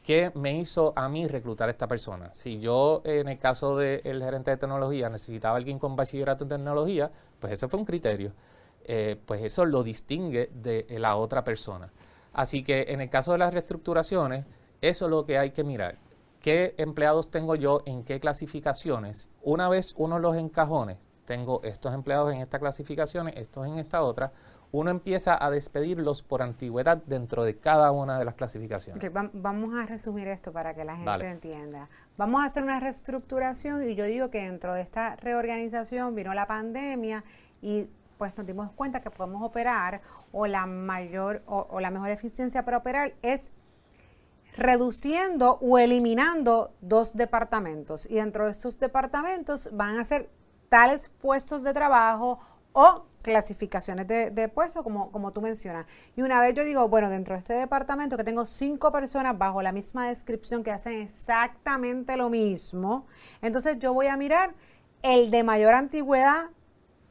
¿Qué 0.04 0.30
me 0.34 0.58
hizo 0.58 0.92
a 0.96 1.08
mí 1.08 1.26
reclutar 1.26 1.68
a 1.68 1.72
esta 1.72 1.88
persona? 1.88 2.28
Si 2.34 2.60
yo, 2.60 3.00
en 3.06 3.26
el 3.26 3.38
caso 3.38 3.74
del 3.78 4.22
gerente 4.22 4.50
de 4.50 4.58
tecnología, 4.58 5.08
necesitaba 5.08 5.56
alguien 5.56 5.78
con 5.78 5.96
bachillerato 5.96 6.44
en 6.44 6.50
tecnología, 6.50 7.10
pues 7.40 7.54
eso 7.54 7.70
fue 7.70 7.80
un 7.80 7.86
criterio. 7.86 8.32
Eh, 8.84 9.18
pues 9.24 9.42
eso 9.42 9.64
lo 9.64 9.82
distingue 9.82 10.50
de 10.52 10.86
la 10.98 11.16
otra 11.16 11.42
persona. 11.42 11.90
Así 12.34 12.62
que 12.62 12.84
en 12.88 13.00
el 13.00 13.08
caso 13.08 13.32
de 13.32 13.38
las 13.38 13.54
reestructuraciones, 13.54 14.44
eso 14.82 15.06
es 15.06 15.10
lo 15.10 15.24
que 15.24 15.38
hay 15.38 15.52
que 15.52 15.64
mirar. 15.64 15.96
¿Qué 16.42 16.74
empleados 16.76 17.30
tengo 17.30 17.54
yo 17.54 17.80
en 17.86 18.04
qué 18.04 18.20
clasificaciones? 18.20 19.30
Una 19.40 19.70
vez 19.70 19.94
uno 19.96 20.18
los 20.18 20.36
encajones, 20.36 20.98
tengo 21.24 21.62
estos 21.64 21.94
empleados 21.94 22.30
en 22.34 22.42
estas 22.42 22.60
clasificaciones, 22.60 23.38
estos 23.38 23.66
en 23.66 23.78
esta 23.78 24.02
otra, 24.02 24.32
uno 24.74 24.90
empieza 24.90 25.38
a 25.40 25.50
despedirlos 25.50 26.24
por 26.24 26.42
antigüedad 26.42 27.00
dentro 27.06 27.44
de 27.44 27.56
cada 27.56 27.92
una 27.92 28.18
de 28.18 28.24
las 28.24 28.34
clasificaciones. 28.34 29.08
vamos 29.32 29.72
a 29.80 29.86
resumir 29.86 30.26
esto 30.26 30.52
para 30.52 30.74
que 30.74 30.84
la 30.84 30.96
gente 30.96 31.30
entienda. 31.30 31.88
Vamos 32.16 32.42
a 32.42 32.46
hacer 32.46 32.64
una 32.64 32.80
reestructuración 32.80 33.88
y 33.88 33.94
yo 33.94 34.04
digo 34.04 34.30
que 34.30 34.42
dentro 34.42 34.74
de 34.74 34.80
esta 34.80 35.14
reorganización 35.14 36.16
vino 36.16 36.34
la 36.34 36.48
pandemia 36.48 37.22
y 37.62 37.88
pues 38.18 38.36
nos 38.36 38.44
dimos 38.48 38.72
cuenta 38.72 39.00
que 39.00 39.10
podemos 39.10 39.44
operar 39.44 40.00
o 40.32 40.48
la 40.48 40.66
mayor 40.66 41.44
o 41.46 41.78
la 41.78 41.92
mejor 41.92 42.10
eficiencia 42.10 42.64
para 42.64 42.78
operar 42.78 43.14
es 43.22 43.52
reduciendo 44.56 45.58
o 45.60 45.78
eliminando 45.78 46.74
dos 46.80 47.16
departamentos 47.16 48.10
y 48.10 48.16
dentro 48.16 48.46
de 48.46 48.50
estos 48.50 48.80
departamentos 48.80 49.68
van 49.72 49.98
a 49.98 50.04
ser 50.04 50.30
tales 50.68 51.10
puestos 51.20 51.62
de 51.62 51.72
trabajo 51.72 52.40
o 52.74 53.06
clasificaciones 53.22 54.06
de, 54.06 54.48
puestos, 54.50 54.82
como, 54.82 55.10
como 55.10 55.32
tú 55.32 55.40
mencionas. 55.40 55.86
Y 56.14 56.20
una 56.20 56.42
vez 56.42 56.54
yo 56.54 56.62
digo, 56.62 56.86
bueno, 56.88 57.08
dentro 57.08 57.34
de 57.34 57.38
este 57.38 57.54
departamento 57.54 58.18
que 58.18 58.24
tengo 58.24 58.44
cinco 58.44 58.92
personas 58.92 59.38
bajo 59.38 59.62
la 59.62 59.72
misma 59.72 60.08
descripción 60.08 60.62
que 60.62 60.70
hacen 60.70 61.00
exactamente 61.00 62.18
lo 62.18 62.28
mismo, 62.28 63.06
entonces 63.40 63.78
yo 63.78 63.94
voy 63.94 64.08
a 64.08 64.18
mirar 64.18 64.52
el 65.02 65.30
de 65.30 65.42
mayor 65.42 65.72
antigüedad 65.72 66.50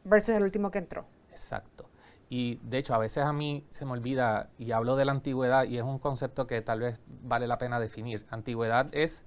versus 0.03 0.35
el 0.35 0.43
último 0.43 0.69
que 0.69 0.77
entró. 0.79 1.05
Exacto. 1.31 1.89
Y 2.29 2.59
de 2.63 2.79
hecho, 2.79 2.93
a 2.93 2.97
veces 2.97 3.23
a 3.23 3.33
mí 3.33 3.65
se 3.69 3.85
me 3.85 3.91
olvida 3.91 4.49
y 4.57 4.71
hablo 4.71 4.95
de 4.95 5.05
la 5.05 5.11
antigüedad 5.11 5.65
y 5.65 5.77
es 5.77 5.83
un 5.83 5.99
concepto 5.99 6.45
que 6.45 6.61
tal 6.61 6.79
vez 6.81 6.99
vale 7.07 7.47
la 7.47 7.57
pena 7.57 7.79
definir. 7.79 8.25
Antigüedad 8.29 8.87
es 8.91 9.25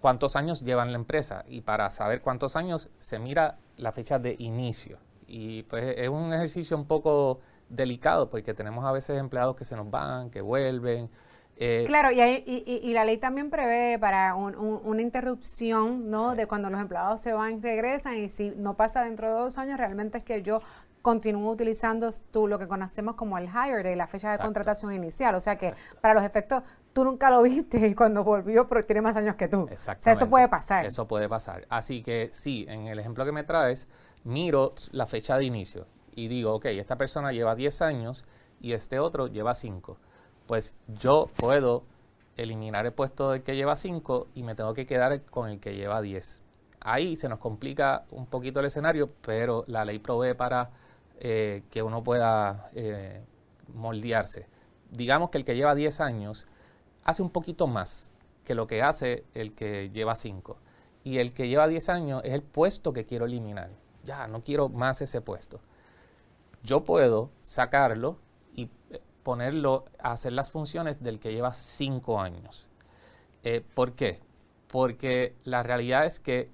cuántos 0.00 0.36
años 0.36 0.62
llevan 0.62 0.92
la 0.92 0.98
empresa 0.98 1.44
y 1.48 1.62
para 1.62 1.90
saber 1.90 2.20
cuántos 2.20 2.56
años 2.56 2.90
se 2.98 3.18
mira 3.18 3.58
la 3.76 3.92
fecha 3.92 4.18
de 4.18 4.36
inicio. 4.38 4.98
Y 5.26 5.62
pues 5.64 5.94
es 5.96 6.08
un 6.08 6.32
ejercicio 6.32 6.76
un 6.76 6.86
poco 6.86 7.40
delicado 7.68 8.30
porque 8.30 8.54
tenemos 8.54 8.84
a 8.84 8.92
veces 8.92 9.18
empleados 9.18 9.56
que 9.56 9.64
se 9.64 9.76
nos 9.76 9.90
van, 9.90 10.30
que 10.30 10.40
vuelven. 10.40 11.10
Eh, 11.56 11.84
claro, 11.86 12.10
y, 12.10 12.20
y, 12.20 12.92
la 12.94 13.04
ley 13.04 13.16
también 13.16 13.48
prevé 13.48 13.96
para 13.98 14.34
una 14.34 15.00
interrupción 15.00 16.10
¿no? 16.10 16.34
de 16.34 16.48
cuando 16.48 16.68
los 16.68 16.80
empleados 16.80 17.20
se 17.20 17.32
van 17.32 17.58
y 17.58 17.60
regresan 17.60 18.16
y 18.18 18.28
si 18.28 18.50
no 18.56 18.74
pasa 18.74 19.04
dentro 19.04 19.28
de 19.28 19.34
dos 19.34 19.56
años, 19.56 19.78
realmente 19.78 20.18
es 20.18 20.24
que 20.24 20.42
yo 20.42 20.60
continúo 21.00 21.52
utilizando 21.52 22.10
tú 22.32 22.48
lo 22.48 22.58
que 22.58 22.66
conocemos 22.66 23.14
como 23.14 23.38
el 23.38 23.44
hire 23.44 23.82
day, 23.82 23.94
la 23.94 24.06
fecha 24.06 24.32
de 24.32 24.38
contratación 24.38 24.92
inicial. 24.92 25.34
O 25.34 25.40
sea 25.40 25.54
que 25.54 25.74
para 26.00 26.14
los 26.14 26.24
efectos, 26.24 26.62
tú 26.94 27.04
nunca 27.04 27.30
lo 27.30 27.42
viste 27.42 27.86
y 27.86 27.94
cuando 27.94 28.24
volvió, 28.24 28.66
pero 28.66 28.82
tiene 28.82 29.02
más 29.02 29.16
años 29.16 29.36
que 29.36 29.46
tú. 29.46 29.68
Exactamente. 29.70 30.00
O 30.00 30.02
sea, 30.02 30.12
eso 30.14 30.28
puede 30.28 30.48
pasar. 30.48 30.86
Eso 30.86 31.06
puede 31.06 31.28
pasar. 31.28 31.66
Así 31.68 32.02
que 32.02 32.30
sí, 32.32 32.64
en 32.68 32.86
el 32.88 32.98
ejemplo 32.98 33.24
que 33.26 33.32
me 33.32 33.44
traes, 33.44 33.86
miro 34.24 34.74
la 34.90 35.06
fecha 35.06 35.36
de 35.36 35.44
inicio 35.44 35.86
y 36.16 36.28
digo, 36.28 36.54
ok, 36.54 36.66
esta 36.66 36.96
persona 36.96 37.32
lleva 37.32 37.54
10 37.54 37.82
años 37.82 38.24
y 38.60 38.72
este 38.72 38.98
otro 38.98 39.26
lleva 39.26 39.54
5. 39.54 39.96
Pues 40.46 40.74
yo 40.86 41.30
puedo 41.36 41.84
eliminar 42.36 42.86
el 42.86 42.92
puesto 42.92 43.30
del 43.30 43.42
que 43.42 43.56
lleva 43.56 43.76
5 43.76 44.28
y 44.34 44.42
me 44.42 44.54
tengo 44.54 44.74
que 44.74 44.86
quedar 44.86 45.22
con 45.22 45.50
el 45.50 45.60
que 45.60 45.74
lleva 45.74 46.00
10. 46.00 46.42
Ahí 46.80 47.16
se 47.16 47.28
nos 47.28 47.38
complica 47.38 48.04
un 48.10 48.26
poquito 48.26 48.60
el 48.60 48.66
escenario, 48.66 49.10
pero 49.22 49.64
la 49.66 49.84
ley 49.84 49.98
provee 49.98 50.34
para 50.34 50.70
eh, 51.18 51.62
que 51.70 51.82
uno 51.82 52.02
pueda 52.04 52.70
eh, 52.74 53.24
moldearse. 53.72 54.46
Digamos 54.90 55.30
que 55.30 55.38
el 55.38 55.44
que 55.44 55.56
lleva 55.56 55.74
10 55.74 56.00
años 56.00 56.46
hace 57.04 57.22
un 57.22 57.30
poquito 57.30 57.66
más 57.66 58.12
que 58.44 58.54
lo 58.54 58.66
que 58.66 58.82
hace 58.82 59.24
el 59.34 59.54
que 59.54 59.90
lleva 59.90 60.14
5. 60.14 60.58
Y 61.04 61.18
el 61.18 61.34
que 61.34 61.48
lleva 61.48 61.68
10 61.68 61.88
años 61.88 62.22
es 62.24 62.32
el 62.32 62.42
puesto 62.42 62.92
que 62.92 63.04
quiero 63.04 63.24
eliminar 63.24 63.83
ya 64.04 64.26
no 64.26 64.42
quiero 64.42 64.68
más 64.68 65.00
ese 65.02 65.20
puesto. 65.20 65.60
Yo 66.62 66.84
puedo 66.84 67.30
sacarlo 67.42 68.18
y 68.54 68.70
eh, 68.90 69.00
ponerlo 69.22 69.84
a 69.98 70.12
hacer 70.12 70.32
las 70.32 70.50
funciones 70.50 71.02
del 71.02 71.20
que 71.20 71.32
lleva 71.32 71.52
cinco 71.52 72.20
años. 72.20 72.66
Eh, 73.42 73.62
¿Por 73.74 73.92
qué? 73.92 74.20
Porque 74.68 75.34
la 75.44 75.62
realidad 75.62 76.06
es 76.06 76.20
que 76.20 76.50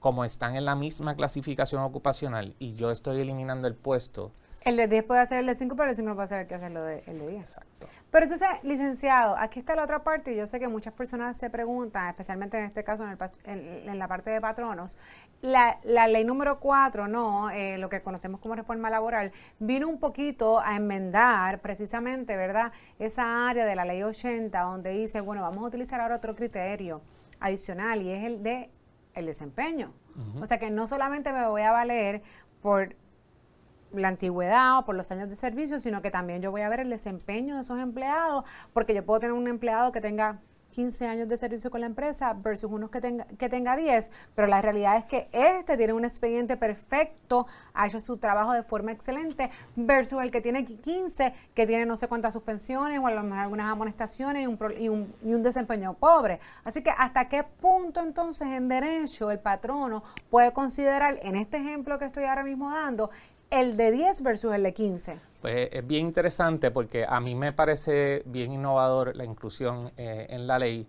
como 0.00 0.24
están 0.24 0.56
en 0.56 0.64
la 0.64 0.76
misma 0.76 1.16
clasificación 1.16 1.82
ocupacional 1.82 2.54
y 2.58 2.74
yo 2.74 2.90
estoy 2.90 3.20
eliminando 3.20 3.66
el 3.66 3.74
puesto. 3.74 4.30
El 4.68 4.76
de 4.76 4.86
10 4.86 5.04
puede 5.04 5.22
hacer 5.22 5.38
el 5.38 5.46
de 5.46 5.54
5, 5.54 5.76
pero 5.76 5.88
el 5.88 5.96
5 5.96 6.06
no 6.06 6.14
puede 6.14 6.26
hacer 6.26 6.40
el 6.40 6.46
que 6.46 6.54
hace 6.54 6.66
el 6.66 6.74
de 6.74 7.26
10. 7.26 7.40
Exacto. 7.40 7.88
Pero 8.10 8.24
entonces, 8.24 8.48
licenciado, 8.62 9.34
aquí 9.38 9.60
está 9.60 9.74
la 9.74 9.84
otra 9.84 10.04
parte, 10.04 10.32
y 10.32 10.36
yo 10.36 10.46
sé 10.46 10.60
que 10.60 10.68
muchas 10.68 10.92
personas 10.92 11.38
se 11.38 11.48
preguntan, 11.48 12.08
especialmente 12.10 12.58
en 12.58 12.64
este 12.64 12.84
caso 12.84 13.06
en, 13.44 13.98
la 13.98 14.08
parte 14.08 14.28
de 14.28 14.42
patronos, 14.42 14.98
la, 15.40 15.78
ley 15.84 16.22
número 16.22 16.60
4, 16.60 17.08
¿no? 17.08 17.48
Eh, 17.50 17.78
lo 17.78 17.88
que 17.88 18.02
conocemos 18.02 18.40
como 18.40 18.56
reforma 18.56 18.90
laboral, 18.90 19.32
vino 19.58 19.88
un 19.88 19.98
poquito 19.98 20.60
a 20.60 20.76
enmendar 20.76 21.60
precisamente, 21.60 22.36
¿verdad? 22.36 22.70
Esa 22.98 23.48
área 23.48 23.64
de 23.64 23.74
la 23.74 23.86
ley 23.86 24.02
80, 24.02 24.60
donde 24.60 24.90
dice, 24.90 25.22
bueno, 25.22 25.40
vamos 25.40 25.64
a 25.64 25.68
utilizar 25.68 25.98
ahora 25.98 26.16
otro 26.16 26.34
criterio 26.34 27.00
adicional, 27.40 28.02
y 28.02 28.10
es 28.10 28.24
el 28.24 28.42
de 28.42 28.70
el 29.14 29.24
desempeño. 29.26 29.92
O 30.40 30.46
sea 30.46 30.58
que 30.58 30.68
no 30.68 30.88
solamente 30.88 31.32
me 31.32 31.46
voy 31.46 31.62
a 31.62 31.70
valer 31.70 32.22
por 32.60 32.96
la 33.92 34.08
antigüedad 34.08 34.78
o 34.78 34.84
por 34.84 34.94
los 34.94 35.10
años 35.10 35.30
de 35.30 35.36
servicio, 35.36 35.80
sino 35.80 36.02
que 36.02 36.10
también 36.10 36.42
yo 36.42 36.50
voy 36.50 36.62
a 36.62 36.68
ver 36.68 36.80
el 36.80 36.90
desempeño 36.90 37.56
de 37.56 37.62
esos 37.62 37.78
empleados, 37.78 38.44
porque 38.72 38.94
yo 38.94 39.04
puedo 39.04 39.20
tener 39.20 39.32
un 39.32 39.48
empleado 39.48 39.92
que 39.92 40.00
tenga 40.00 40.40
15 40.78 41.08
años 41.08 41.28
de 41.28 41.36
servicio 41.36 41.72
con 41.72 41.80
la 41.80 41.86
empresa 41.86 42.34
versus 42.34 42.70
unos 42.70 42.90
que 42.90 43.00
tenga, 43.00 43.24
que 43.24 43.48
tenga 43.48 43.76
10, 43.76 44.12
pero 44.36 44.46
la 44.46 44.62
realidad 44.62 44.96
es 44.96 45.04
que 45.06 45.28
este 45.32 45.76
tiene 45.76 45.92
un 45.92 46.04
expediente 46.04 46.56
perfecto, 46.56 47.48
ha 47.74 47.88
hecho 47.88 47.98
su 47.98 48.18
trabajo 48.18 48.52
de 48.52 48.62
forma 48.62 48.92
excelente, 48.92 49.50
versus 49.74 50.22
el 50.22 50.30
que 50.30 50.40
tiene 50.40 50.64
15, 50.64 51.34
que 51.52 51.66
tiene 51.66 51.84
no 51.84 51.96
sé 51.96 52.06
cuántas 52.06 52.32
suspensiones 52.32 53.00
o 53.00 53.08
a 53.08 53.10
lo 53.10 53.24
mejor 53.24 53.40
algunas 53.40 53.72
amonestaciones 53.72 54.44
y 54.44 54.46
un, 54.46 54.58
y 54.78 54.88
un, 54.88 55.12
y 55.24 55.34
un 55.34 55.42
desempeño 55.42 55.94
pobre. 55.94 56.38
Así 56.62 56.80
que 56.80 56.90
hasta 56.90 57.28
qué 57.28 57.42
punto 57.42 58.00
entonces 58.00 58.46
en 58.46 58.68
derecho 58.68 59.32
el 59.32 59.40
patrono 59.40 60.04
puede 60.30 60.52
considerar, 60.52 61.18
en 61.22 61.34
este 61.34 61.56
ejemplo 61.56 61.98
que 61.98 62.04
estoy 62.04 62.24
ahora 62.24 62.44
mismo 62.44 62.70
dando, 62.70 63.10
el 63.50 63.76
de 63.76 63.90
10 63.90 64.22
versus 64.22 64.54
el 64.54 64.62
de 64.62 64.74
15? 64.74 65.18
Pues 65.40 65.68
es 65.72 65.86
bien 65.86 66.06
interesante 66.06 66.70
porque 66.70 67.06
a 67.08 67.20
mí 67.20 67.34
me 67.34 67.52
parece 67.52 68.22
bien 68.26 68.52
innovador 68.52 69.16
la 69.16 69.24
inclusión 69.24 69.92
eh, 69.96 70.26
en 70.30 70.46
la 70.46 70.58
ley 70.58 70.86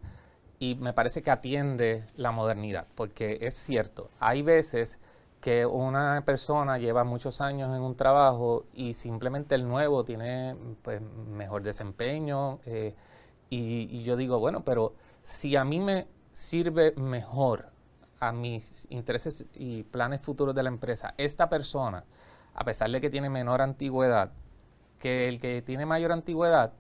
y 0.59 0.75
me 0.75 0.93
parece 0.93 1.21
que 1.21 1.31
atiende 1.31 2.03
la 2.17 2.31
modernidad, 2.31 2.87
porque 2.95 3.37
es 3.41 3.55
cierto, 3.55 4.09
hay 4.19 4.41
veces 4.41 4.99
que 5.39 5.65
una 5.65 6.23
persona 6.25 6.77
lleva 6.77 7.05
muchos 7.05 7.39
años 7.39 7.73
en 7.73 7.81
un 7.81 7.95
trabajo 7.95 8.65
y 8.73 8.93
simplemente 8.93 9.55
el 9.55 9.65
nuevo 9.65 10.03
tiene 10.03 10.55
pues, 10.81 11.01
mejor 11.01 11.63
desempeño 11.63 12.59
eh, 12.65 12.93
y 13.51 14.03
yo 14.03 14.15
digo, 14.15 14.39
bueno, 14.39 14.63
pero 14.63 14.93
si 15.23 15.55
a 15.55 15.63
mí 15.63 15.79
me 15.79 16.07
sirve 16.33 16.93
mejor 16.97 17.69
a 18.19 18.31
mis 18.31 18.87
intereses 18.89 19.45
y 19.55 19.83
planes 19.83 20.21
futuros 20.21 20.53
de 20.53 20.63
la 20.63 20.69
empresa, 20.69 21.13
esta 21.17 21.49
persona, 21.49 22.03
a 22.59 22.65
pesar 22.65 22.91
de 22.91 22.99
que 22.99 23.09
tiene 23.09 23.29
menor 23.29 23.61
antigüedad 23.61 24.33
que 24.99 25.29
el 25.29 25.39
que 25.39 25.61
tiene 25.61 25.85
mayor 25.85 26.11
antigüedad, 26.11 26.73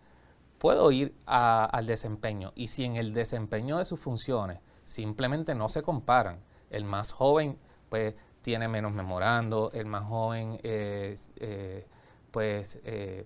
puedo 0.57 0.91
ir 0.91 1.15
al 1.25 1.87
desempeño. 1.87 2.51
Y 2.53 2.67
si 2.67 2.83
en 2.83 2.97
el 2.97 3.13
desempeño 3.13 3.77
de 3.77 3.85
sus 3.85 3.97
funciones 3.97 4.59
simplemente 4.83 5.55
no 5.55 5.69
se 5.69 5.81
comparan, 5.81 6.39
el 6.69 6.83
más 6.83 7.13
joven 7.13 7.57
pues 7.87 8.13
tiene 8.41 8.67
menos 8.67 8.91
memorando, 8.91 9.71
el 9.73 9.85
más 9.85 10.03
joven 10.03 10.59
eh, 10.63 11.15
eh, 11.37 11.87
pues 12.29 12.79
eh, 12.83 13.25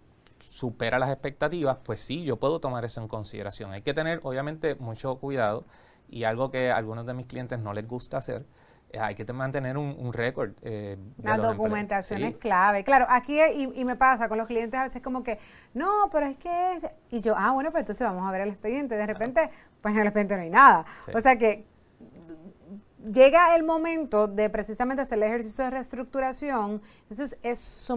supera 0.50 1.00
las 1.00 1.10
expectativas, 1.10 1.80
pues 1.84 2.02
sí, 2.02 2.24
yo 2.24 2.38
puedo 2.38 2.60
tomar 2.60 2.86
eso 2.86 3.02
en 3.02 3.08
consideración. 3.08 3.72
Hay 3.72 3.82
que 3.82 3.96
tener 3.96 4.20
obviamente 4.22 4.76
mucho 4.76 5.16
cuidado 5.16 5.66
y 6.08 6.26
algo 6.26 6.52
que 6.52 6.70
a 6.70 6.78
algunos 6.78 7.08
de 7.08 7.16
mis 7.16 7.26
clientes 7.26 7.58
no 7.58 7.74
les 7.74 7.88
gusta 7.88 8.18
hacer 8.18 8.46
hay 9.00 9.16
que 9.16 9.32
mantener 9.34 9.78
un, 9.78 10.14
récord. 10.14 10.52
Eh, 10.62 10.98
La 11.22 11.38
documentación 11.38 12.24
es 12.24 12.36
clave. 12.38 12.84
Claro, 12.84 13.06
aquí 13.10 13.40
y, 13.56 13.84
me 13.84 13.96
pasa 13.96 14.30
con 14.30 14.38
los 14.38 14.48
clientes 14.48 14.80
a 14.80 14.84
veces 14.84 15.02
como 15.02 15.24
que, 15.24 15.40
no, 15.74 16.10
pero 16.12 16.28
es 16.28 16.38
que... 16.38 16.82
Y 17.10 17.22
yo, 17.22 17.36
ah, 17.38 17.52
bueno, 17.52 17.72
pues 17.72 17.82
entonces 17.82 18.08
vamos 18.08 18.28
a 18.28 18.32
ver 18.32 18.42
el 18.42 18.50
expediente. 18.50 18.96
De 18.96 19.06
repente, 19.06 19.50
pues 19.82 19.94
en 19.94 20.02
el 20.02 20.08
expediente 20.08 20.36
no 20.36 20.42
hay 20.42 20.50
nada. 20.50 20.86
O 21.14 21.20
sea 21.20 21.38
que 21.38 21.66
llega 23.12 23.56
el 23.56 23.64
momento 23.64 24.28
de 24.28 24.50
precisamente 24.50 25.02
hacer 25.02 25.18
el 25.18 25.24
ejercicio 25.24 25.66
de 25.66 25.72
reestructuración, 25.72 26.82
entonces 27.02 27.38
es, 27.44 27.92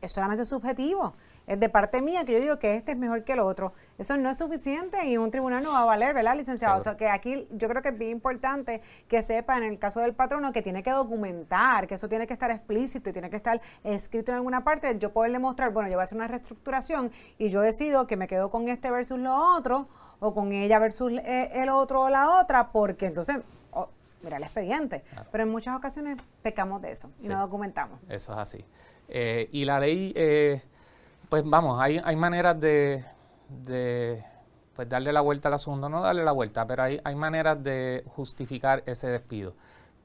es 0.00 0.12
solamente 0.12 0.44
subjetivo 0.46 1.14
es 1.48 1.58
de 1.58 1.68
parte 1.70 2.02
mía 2.02 2.24
que 2.26 2.34
yo 2.34 2.40
digo 2.40 2.58
que 2.58 2.76
este 2.76 2.92
es 2.92 2.98
mejor 2.98 3.24
que 3.24 3.32
el 3.32 3.40
otro. 3.40 3.72
Eso 3.96 4.16
no 4.18 4.28
es 4.28 4.36
suficiente 4.36 5.06
y 5.06 5.16
un 5.16 5.30
tribunal 5.30 5.62
no 5.62 5.72
va 5.72 5.80
a 5.80 5.84
valer, 5.86 6.14
¿verdad, 6.14 6.36
licenciado? 6.36 6.76
O 6.78 6.80
sea, 6.80 6.96
que 6.96 7.08
aquí 7.08 7.48
yo 7.50 7.68
creo 7.68 7.82
que 7.82 7.88
es 7.88 7.98
bien 7.98 8.12
importante 8.12 8.82
que 9.08 9.22
sepa 9.22 9.56
en 9.56 9.64
el 9.64 9.78
caso 9.78 10.00
del 10.00 10.14
patrono 10.14 10.52
que 10.52 10.60
tiene 10.60 10.82
que 10.82 10.90
documentar, 10.90 11.86
que 11.86 11.94
eso 11.94 12.06
tiene 12.08 12.26
que 12.26 12.34
estar 12.34 12.50
explícito 12.50 13.08
y 13.08 13.12
tiene 13.14 13.30
que 13.30 13.36
estar 13.36 13.62
escrito 13.82 14.30
en 14.30 14.36
alguna 14.36 14.62
parte. 14.62 14.98
Yo 14.98 15.10
puedo 15.10 15.32
demostrar, 15.32 15.72
bueno, 15.72 15.88
yo 15.88 15.94
voy 15.94 16.02
a 16.02 16.04
hacer 16.04 16.18
una 16.18 16.28
reestructuración 16.28 17.10
y 17.38 17.48
yo 17.48 17.62
decido 17.62 18.06
que 18.06 18.18
me 18.18 18.28
quedo 18.28 18.50
con 18.50 18.68
este 18.68 18.90
versus 18.90 19.18
lo 19.18 19.34
otro 19.56 19.88
o 20.20 20.34
con 20.34 20.52
ella 20.52 20.78
versus 20.78 21.12
eh, 21.12 21.50
el 21.54 21.70
otro 21.70 22.02
o 22.02 22.08
la 22.10 22.40
otra, 22.40 22.68
porque 22.68 23.06
entonces 23.06 23.38
oh, 23.72 23.88
mira 24.22 24.36
el 24.36 24.42
expediente. 24.42 25.02
Pero 25.32 25.44
en 25.44 25.50
muchas 25.50 25.74
ocasiones 25.74 26.18
pecamos 26.42 26.82
de 26.82 26.92
eso 26.92 27.10
y 27.18 27.28
no 27.28 27.40
documentamos. 27.40 28.00
Eso 28.10 28.32
es 28.32 28.38
así. 28.38 28.64
Eh, 29.08 29.48
y 29.50 29.64
la 29.64 29.80
ley 29.80 30.12
eh, 30.14 30.62
pues 31.28 31.42
vamos, 31.44 31.80
hay, 31.80 32.00
hay 32.02 32.16
maneras 32.16 32.58
de, 32.58 33.04
pues 34.74 34.88
darle 34.88 35.12
la 35.12 35.20
vuelta 35.20 35.48
al 35.48 35.54
asunto, 35.54 35.88
no 35.88 36.00
darle 36.00 36.24
la 36.24 36.32
vuelta, 36.32 36.66
pero 36.66 36.82
hay, 36.82 37.00
hay 37.04 37.14
maneras 37.14 37.62
de 37.62 38.04
justificar 38.06 38.82
ese 38.86 39.08
despido. 39.08 39.54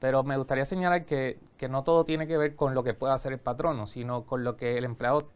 Pero 0.00 0.22
me 0.22 0.36
gustaría 0.36 0.64
señalar 0.64 1.04
que, 1.06 1.38
que 1.56 1.68
no 1.68 1.82
todo 1.82 2.04
tiene 2.04 2.26
que 2.26 2.36
ver 2.36 2.56
con 2.56 2.74
lo 2.74 2.82
que 2.84 2.94
pueda 2.94 3.14
hacer 3.14 3.32
el 3.32 3.38
patrono, 3.38 3.86
sino 3.86 4.24
con 4.26 4.44
lo 4.44 4.56
que 4.56 4.76
el 4.76 4.84
empleado 4.84 5.30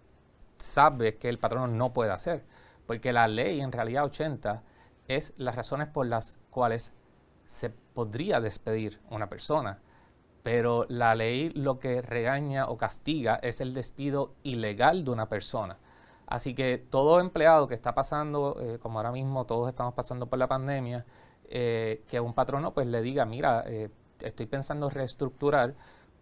sabe 0.59 1.17
que 1.17 1.29
el 1.29 1.39
patrono 1.39 1.69
no 1.69 1.93
puede 1.93 2.13
hacer. 2.13 2.45
Porque 2.87 3.13
la 3.13 3.29
ley, 3.29 3.61
en 3.61 3.73
realidad 3.73 4.05
80, 4.05 4.63
es 5.09 5.33
las 5.39 5.55
razones 5.55 5.89
por 5.89 6.07
las 6.07 6.39
cuales 6.51 6.93
se 7.47 7.71
podría 7.71 8.41
despedir 8.41 9.01
una 9.11 9.29
persona. 9.29 9.79
Pero 10.49 10.87
la 10.89 11.15
ley 11.15 11.51
lo 11.51 11.79
que 11.79 12.01
regaña 12.01 12.69
o 12.69 12.79
castiga 12.79 13.39
es 13.43 13.61
el 13.61 13.75
despido 13.75 14.33
ilegal 14.45 15.05
de 15.05 15.11
una 15.11 15.29
persona. 15.29 15.77
Así 16.27 16.55
que 16.55 16.79
todo 16.79 17.21
empleado 17.21 17.69
que 17.69 17.75
está 17.75 17.95
pasando, 17.95 18.57
eh, 18.59 18.79
como 18.79 18.99
ahora 18.99 19.13
mismo 19.13 19.45
todos 19.45 19.69
estamos 19.69 19.93
pasando 19.93 20.25
por 20.25 20.39
la 20.39 20.47
pandemia, 20.47 21.05
eh, 21.51 22.03
que 22.09 22.19
un 22.19 22.33
patrono 22.33 22.73
pues 22.73 22.87
le 22.87 23.03
diga, 23.03 23.27
mira, 23.27 23.63
eh, 23.67 23.91
estoy 24.23 24.47
pensando 24.47 24.89
reestructurar, 24.89 25.75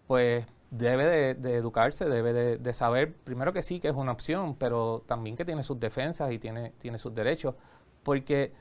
pues 0.09 0.45
debe 0.73 1.37
de, 1.37 1.55
educarse, 1.55 2.07
debe 2.07 2.33
de, 2.33 2.59
de, 2.59 2.73
saber 2.73 3.15
primero 3.15 3.53
que 3.53 3.63
sí, 3.63 3.79
que 3.79 3.87
es 3.87 3.95
una 3.95 4.11
opción, 4.11 4.57
pero 4.57 5.05
también 5.07 5.37
que 5.37 5.45
tiene 5.45 5.63
sus 5.63 5.79
defensas 5.79 6.33
y 6.33 6.41
tiene, 6.41 6.73
tiene 6.79 6.99
sus 6.99 7.15
derechos, 7.15 7.55
porque 8.03 8.53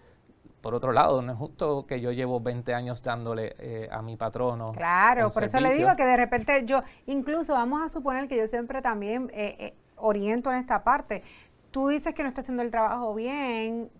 por 0.62 0.74
otro 0.74 0.92
lado, 0.92 1.22
no 1.22 1.32
es 1.32 1.38
justo 1.38 1.86
que 1.86 2.02
yo 2.02 2.12
llevo 2.12 2.40
20 2.40 2.74
años 2.74 3.04
dándole 3.04 3.56
eh, 3.60 3.88
a 3.92 4.02
mi 4.02 4.18
patrono. 4.18 4.72
Claro, 4.72 5.30
por 5.30 5.44
eso 5.44 5.60
le 5.60 5.74
digo 5.74 5.96
que 5.96 6.04
de 6.04 6.18
repente 6.18 6.64
yo, 6.66 6.82
incluso 7.06 7.54
vamos 7.54 7.84
a 7.84 7.90
suponer 7.90 8.28
que 8.28 8.38
yo 8.38 8.48
siempre 8.48 8.82
también 8.82 9.30
eh, 9.34 9.56
eh, 9.60 9.76
oriento 9.98 10.52
en 10.52 10.58
esta 10.58 10.84
parte. 10.84 11.24
Tú 11.70 11.90
dices 11.90 12.14
que 12.14 12.24
no 12.24 12.30
está 12.30 12.42
haciendo 12.42 12.64
el 12.64 12.72
trabajo 12.72 13.14
bien, 13.14 13.92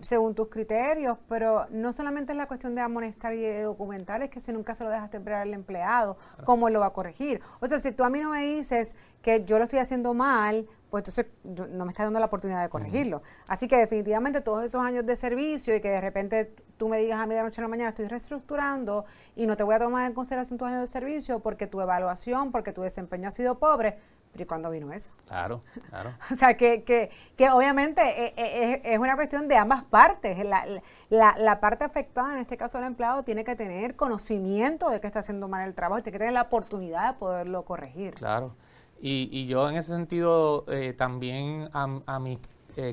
según 0.00 0.34
tus 0.34 0.48
criterios, 0.48 1.16
pero 1.28 1.66
no 1.70 1.92
solamente 1.92 2.32
es 2.32 2.36
la 2.36 2.46
cuestión 2.46 2.74
de 2.74 2.80
amonestar 2.80 3.32
y 3.34 3.40
de 3.40 3.62
documentar, 3.62 4.22
es 4.22 4.30
que 4.30 4.40
si 4.40 4.52
nunca 4.52 4.74
se 4.74 4.84
lo 4.84 4.90
dejas 4.90 5.10
temperar 5.10 5.42
al 5.42 5.54
empleado, 5.54 6.16
¿cómo 6.44 6.68
lo 6.70 6.80
va 6.80 6.86
a 6.86 6.92
corregir? 6.92 7.40
O 7.60 7.66
sea, 7.66 7.78
si 7.78 7.92
tú 7.92 8.02
a 8.02 8.10
mí 8.10 8.18
no 8.20 8.30
me 8.30 8.42
dices 8.42 8.96
que 9.22 9.44
yo 9.44 9.58
lo 9.58 9.64
estoy 9.64 9.78
haciendo 9.78 10.12
mal, 10.12 10.66
pues 10.90 11.02
entonces 11.06 11.26
no 11.44 11.84
me 11.84 11.92
estás 11.92 12.06
dando 12.06 12.18
la 12.18 12.26
oportunidad 12.26 12.62
de 12.62 12.68
corregirlo. 12.68 13.22
Así 13.46 13.68
que 13.68 13.76
definitivamente 13.76 14.40
todos 14.40 14.64
esos 14.64 14.82
años 14.82 15.06
de 15.06 15.16
servicio 15.16 15.76
y 15.76 15.80
que 15.80 15.88
de 15.88 16.00
repente 16.00 16.52
tú 16.76 16.88
me 16.88 16.98
digas 16.98 17.20
a 17.20 17.26
mí 17.26 17.34
de 17.34 17.42
noche 17.42 17.60
a 17.60 17.62
la 17.62 17.68
mañana 17.68 17.90
estoy 17.90 18.06
reestructurando 18.06 19.04
y 19.36 19.46
no 19.46 19.56
te 19.56 19.62
voy 19.62 19.76
a 19.76 19.78
tomar 19.78 20.06
en 20.06 20.14
consideración 20.14 20.58
tus 20.58 20.66
años 20.66 20.80
de 20.80 20.86
servicio 20.88 21.40
porque 21.40 21.68
tu 21.68 21.80
evaluación, 21.80 22.50
porque 22.50 22.72
tu 22.72 22.82
desempeño 22.82 23.28
ha 23.28 23.30
sido 23.30 23.58
pobre, 23.58 23.98
pero 24.32 24.44
¿y 24.44 24.46
cuándo 24.46 24.70
vino 24.70 24.92
eso? 24.92 25.10
Claro, 25.26 25.62
claro. 25.88 26.14
o 26.30 26.34
sea, 26.34 26.56
que, 26.56 26.84
que, 26.84 27.10
que 27.36 27.50
obviamente 27.50 28.00
eh, 28.02 28.34
eh, 28.36 28.80
es, 28.84 28.98
una 28.98 29.16
cuestión 29.16 29.48
de 29.48 29.56
ambas 29.56 29.84
partes. 29.84 30.44
La, 30.44 30.64
la, 31.08 31.36
la, 31.36 31.60
parte 31.60 31.84
afectada, 31.84 32.34
en 32.34 32.38
este 32.38 32.56
caso 32.56 32.78
el 32.78 32.84
empleado, 32.84 33.24
tiene 33.24 33.44
que 33.44 33.56
tener 33.56 33.96
conocimiento 33.96 34.90
de 34.90 35.00
que 35.00 35.06
está 35.06 35.18
haciendo 35.18 35.48
mal 35.48 35.66
el 35.66 35.74
trabajo 35.74 35.98
y 35.98 36.02
tiene 36.02 36.14
que 36.14 36.18
tener 36.20 36.34
la 36.34 36.42
oportunidad 36.42 37.12
de 37.12 37.18
poderlo 37.18 37.64
corregir. 37.64 38.14
Claro. 38.14 38.54
Y, 39.00 39.28
y 39.32 39.46
yo 39.46 39.68
en 39.68 39.76
ese 39.76 39.92
sentido 39.92 40.64
eh, 40.68 40.94
también 40.96 41.70
a, 41.72 42.00
a 42.06 42.18
mis 42.18 42.38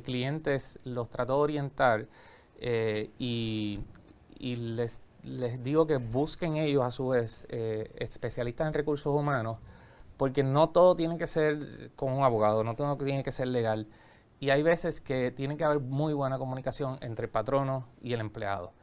clientes 0.04 0.80
los 0.84 1.10
trato 1.10 1.34
de 1.38 1.40
orientar 1.40 2.08
y, 2.60 3.80
y 4.38 4.56
les, 4.58 5.00
les 5.24 5.64
digo 5.64 5.88
que 5.88 5.96
busquen 5.96 6.58
ellos 6.58 6.84
a 6.84 6.92
su 6.92 7.10
vez 7.10 7.48
especialistas 7.50 8.68
en 8.68 8.74
recursos 8.74 9.16
humanos 9.16 9.60
porque 10.18 10.44
no 10.44 10.70
todo 10.70 10.96
tiene 10.96 11.18
que 11.18 11.28
ser 11.28 11.92
con 11.96 12.12
un 12.12 12.24
abogado, 12.24 12.64
no 12.64 12.76
todo 12.76 12.98
tiene 12.98 13.24
que 13.24 13.32
ser 13.32 13.48
legal. 13.48 13.88
Y 14.40 14.50
hay 14.50 14.64
veces 14.64 15.02
que 15.02 15.32
tiene 15.32 15.58
que 15.58 15.64
haber 15.64 15.80
muy 15.80 16.14
buena 16.14 16.38
comunicación 16.38 16.98
entre 17.02 17.26
el 17.26 17.32
patrono 17.32 17.88
y 18.02 18.14
el 18.14 18.20
empleado. 18.20 18.74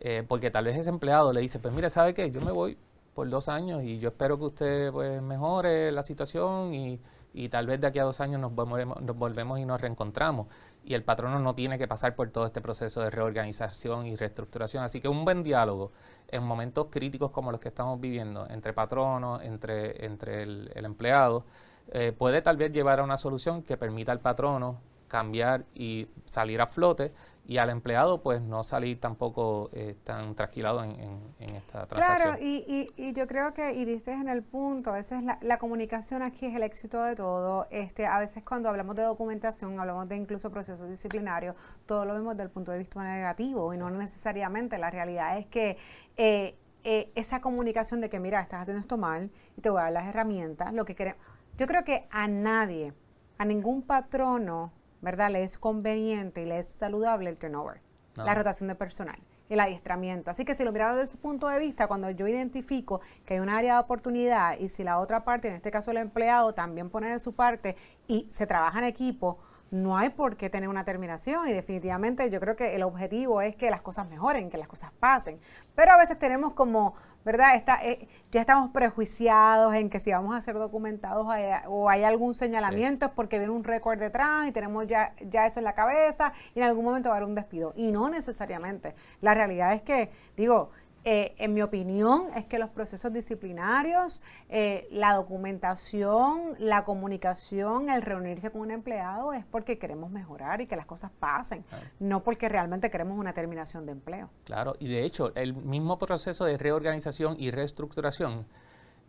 Eh, 0.00 0.24
porque 0.26 0.50
tal 0.50 0.64
vez 0.64 0.76
ese 0.76 0.90
empleado 0.90 1.32
le 1.32 1.40
dice, 1.40 1.58
pues 1.58 1.74
mire, 1.74 1.90
¿sabe 1.90 2.14
qué? 2.14 2.30
Yo 2.30 2.40
me 2.40 2.50
voy 2.50 2.78
por 3.14 3.28
dos 3.28 3.48
años 3.48 3.82
y 3.82 3.98
yo 3.98 4.08
espero 4.08 4.38
que 4.38 4.44
usted 4.44 4.92
pues, 4.92 5.22
mejore 5.22 5.92
la 5.92 6.02
situación 6.02 6.74
y, 6.74 7.00
y 7.34 7.48
tal 7.48 7.66
vez 7.66 7.80
de 7.80 7.86
aquí 7.86 7.98
a 7.98 8.04
dos 8.04 8.20
años 8.20 8.40
nos 8.40 8.54
volvemos, 8.54 9.00
nos 9.00 9.16
volvemos 9.16 9.58
y 9.58 9.64
nos 9.64 9.80
reencontramos. 9.80 10.48
Y 10.84 10.94
el 10.94 11.04
patrono 11.04 11.38
no 11.38 11.54
tiene 11.54 11.78
que 11.78 11.86
pasar 11.86 12.14
por 12.14 12.30
todo 12.30 12.44
este 12.44 12.60
proceso 12.60 13.00
de 13.00 13.10
reorganización 13.10 14.06
y 14.06 14.16
reestructuración. 14.16 14.82
Así 14.82 15.00
que 15.00 15.08
un 15.08 15.24
buen 15.24 15.42
diálogo 15.42 15.92
en 16.28 16.42
momentos 16.42 16.88
críticos 16.90 17.30
como 17.30 17.52
los 17.52 17.60
que 17.60 17.68
estamos 17.68 18.00
viviendo, 18.00 18.46
entre 18.48 18.72
patronos, 18.72 19.42
entre, 19.42 20.04
entre 20.04 20.42
el, 20.42 20.70
empleado, 20.74 21.44
eh, 21.92 22.12
puede 22.16 22.42
tal 22.42 22.56
vez 22.56 22.72
llevar 22.72 23.00
a 23.00 23.04
una 23.04 23.16
solución 23.16 23.62
que 23.62 23.76
permita 23.76 24.12
al 24.12 24.20
patrono 24.20 24.80
cambiar 25.08 25.64
y 25.74 26.08
salir 26.24 26.60
a 26.60 26.66
flote 26.66 27.12
y 27.44 27.58
al 27.58 27.70
empleado 27.70 28.22
pues 28.22 28.40
no 28.40 28.62
salir 28.62 29.00
tampoco 29.00 29.70
eh, 29.72 29.96
tan 30.04 30.34
trasquilado 30.34 30.84
en, 30.84 30.94
esta 31.40 31.86
transacción. 31.86 32.36
Claro, 32.36 32.38
y, 32.40 32.92
y, 32.96 33.12
yo 33.12 33.26
creo 33.26 33.52
que, 33.52 33.72
y 33.74 33.84
dices 33.84 34.20
en 34.20 34.28
el 34.28 34.42
punto, 34.42 34.90
a 34.90 34.94
veces 34.94 35.22
la, 35.22 35.58
comunicación 35.58 36.22
aquí 36.22 36.46
es 36.46 36.54
el 36.54 36.62
éxito 36.62 37.02
de 37.02 37.16
todo, 37.16 37.66
este, 37.70 38.06
a 38.06 38.18
veces 38.18 38.44
cuando 38.44 38.68
hablamos 38.68 38.94
de 38.96 39.02
documentación, 39.02 39.78
hablamos 39.80 40.08
de 40.08 40.16
incluso 40.16 40.50
procesos 40.50 40.88
disciplinarios, 40.88 41.56
todo 41.86 42.04
lo 42.04 42.14
vemos 42.14 42.36
desde 42.36 42.44
el 42.44 42.50
punto 42.50 42.72
de 42.72 42.78
vista 42.78 43.02
negativo 43.02 43.74
y 43.74 43.78
no 43.78 43.90
necesariamente, 43.90 44.78
la 44.78 44.90
realidad 44.90 45.38
es 45.38 45.46
que... 45.46 45.76
Eh, 46.16 46.56
eh, 46.84 47.12
esa 47.14 47.40
comunicación 47.40 48.00
de 48.00 48.10
que, 48.10 48.18
mira, 48.18 48.40
estás 48.40 48.62
haciendo 48.62 48.80
esto 48.80 48.96
mal 48.96 49.30
y 49.56 49.60
te 49.60 49.70
voy 49.70 49.78
a 49.78 49.84
dar 49.84 49.92
las 49.92 50.06
herramientas, 50.08 50.74
lo 50.74 50.84
que 50.84 50.96
queremos. 50.96 51.22
Yo 51.56 51.68
creo 51.68 51.84
que 51.84 52.08
a 52.10 52.26
nadie, 52.26 52.92
a 53.38 53.44
ningún 53.44 53.82
patrono, 53.82 54.72
¿verdad? 55.02 55.30
Le 55.30 55.42
es 55.42 55.58
conveniente 55.58 56.42
y 56.42 56.46
le 56.46 56.58
es 56.58 56.68
saludable 56.68 57.28
el 57.28 57.38
turnover, 57.38 57.82
la 58.14 58.34
rotación 58.34 58.68
de 58.68 58.74
personal, 58.74 59.18
el 59.50 59.60
adiestramiento. 59.60 60.30
Así 60.30 60.44
que 60.44 60.54
si 60.54 60.64
lo 60.64 60.72
miramos 60.72 60.96
desde 60.96 61.10
ese 61.10 61.18
punto 61.18 61.48
de 61.48 61.58
vista, 61.58 61.88
cuando 61.88 62.08
yo 62.10 62.26
identifico 62.26 63.00
que 63.26 63.34
hay 63.34 63.40
un 63.40 63.50
área 63.50 63.74
de 63.74 63.80
oportunidad 63.80 64.58
y 64.58 64.68
si 64.68 64.84
la 64.84 64.98
otra 64.98 65.24
parte, 65.24 65.48
en 65.48 65.54
este 65.54 65.70
caso 65.70 65.90
el 65.90 65.98
empleado, 65.98 66.54
también 66.54 66.88
pone 66.88 67.10
de 67.10 67.18
su 67.18 67.34
parte 67.34 67.76
y 68.06 68.26
se 68.30 68.46
trabaja 68.46 68.78
en 68.78 68.86
equipo, 68.86 69.38
no 69.72 69.96
hay 69.96 70.10
por 70.10 70.36
qué 70.36 70.50
tener 70.50 70.68
una 70.68 70.84
terminación 70.84 71.48
y 71.48 71.52
definitivamente 71.54 72.28
yo 72.28 72.40
creo 72.40 72.54
que 72.56 72.74
el 72.74 72.82
objetivo 72.82 73.40
es 73.40 73.56
que 73.56 73.70
las 73.70 73.80
cosas 73.80 74.06
mejoren, 74.06 74.50
que 74.50 74.58
las 74.58 74.68
cosas 74.68 74.92
pasen. 75.00 75.40
Pero 75.74 75.92
a 75.92 75.96
veces 75.96 76.18
tenemos 76.18 76.52
como, 76.52 76.94
¿verdad? 77.24 77.54
Está, 77.54 77.82
eh, 77.82 78.06
ya 78.30 78.42
estamos 78.42 78.70
prejuiciados 78.70 79.74
en 79.74 79.88
que 79.88 79.98
si 79.98 80.12
vamos 80.12 80.36
a 80.36 80.42
ser 80.42 80.56
documentados 80.56 81.26
o 81.68 81.88
hay 81.88 82.04
algún 82.04 82.34
señalamiento 82.34 83.06
es 83.06 83.12
porque 83.12 83.38
viene 83.38 83.50
un 83.50 83.64
récord 83.64 83.98
detrás 83.98 84.46
y 84.46 84.52
tenemos 84.52 84.86
ya, 84.86 85.14
ya 85.26 85.46
eso 85.46 85.58
en 85.58 85.64
la 85.64 85.74
cabeza 85.74 86.34
y 86.54 86.58
en 86.58 86.66
algún 86.66 86.84
momento 86.84 87.08
va 87.08 87.14
a 87.14 87.16
haber 87.16 87.28
un 87.30 87.34
despido. 87.34 87.72
Y 87.74 87.92
no 87.92 88.10
necesariamente. 88.10 88.94
La 89.22 89.32
realidad 89.34 89.72
es 89.72 89.80
que, 89.80 90.10
digo, 90.36 90.68
eh, 91.04 91.34
en 91.38 91.52
mi 91.52 91.62
opinión, 91.62 92.28
es 92.36 92.44
que 92.44 92.60
los 92.60 92.70
procesos 92.70 93.12
disciplinarios, 93.12 94.22
eh, 94.48 94.86
la 94.92 95.14
documentación, 95.14 96.54
la 96.60 96.84
comunicación, 96.84 97.90
el 97.90 98.02
reunirse 98.02 98.50
con 98.50 98.60
un 98.60 98.70
empleado 98.70 99.32
es 99.32 99.44
porque 99.44 99.78
queremos 99.78 100.12
mejorar 100.12 100.60
y 100.60 100.68
que 100.68 100.76
las 100.76 100.86
cosas 100.86 101.10
pasen, 101.18 101.64
no 101.98 102.22
porque 102.22 102.48
realmente 102.48 102.88
queremos 102.88 103.18
una 103.18 103.32
terminación 103.32 103.84
de 103.84 103.92
empleo. 103.92 104.30
Claro, 104.44 104.76
y 104.78 104.86
de 104.86 105.04
hecho, 105.04 105.34
el 105.34 105.54
mismo 105.54 105.98
proceso 105.98 106.44
de 106.44 106.56
reorganización 106.56 107.34
y 107.36 107.50
reestructuración 107.50 108.46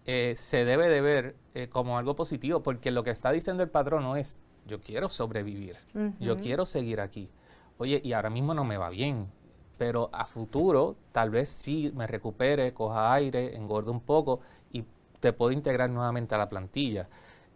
eh, 0.08 0.34
se 0.36 0.66
debe 0.66 0.90
de 0.90 1.02
ver 1.02 1.36
como 1.70 2.00
algo 2.00 2.16
positivo, 2.16 2.64
porque 2.64 2.90
lo 2.90 3.04
que 3.04 3.12
está 3.12 3.32
diciendo 3.32 3.62
el 3.62 3.70
patrono 3.70 4.16
es, 4.16 4.40
yo 4.66 4.82
quiero 4.82 5.10
sobrevivir, 5.10 5.78
yo 6.20 6.38
quiero 6.38 6.66
seguir 6.66 7.02
aquí. 7.02 7.30
Oye, 7.78 8.02
y 8.04 8.14
ahora 8.14 8.32
mismo 8.32 8.56
no 8.56 8.64
me 8.64 8.78
va 8.78 8.90
bien, 8.90 9.28
pero 9.78 10.10
a 10.14 10.26
futuro 10.26 10.96
tal 11.12 11.30
vez 11.30 11.50
sí 11.50 11.92
me 11.96 12.08
recupere, 12.08 12.74
coja 12.74 13.14
aire, 13.14 13.56
engorde 13.56 13.92
un 13.92 14.02
poco 14.02 14.42
y 14.72 14.84
te 15.20 15.34
puedo 15.34 15.52
integrar 15.52 15.90
nuevamente 15.90 16.36
a 16.36 16.38
la 16.38 16.50
plantilla. 16.50 17.08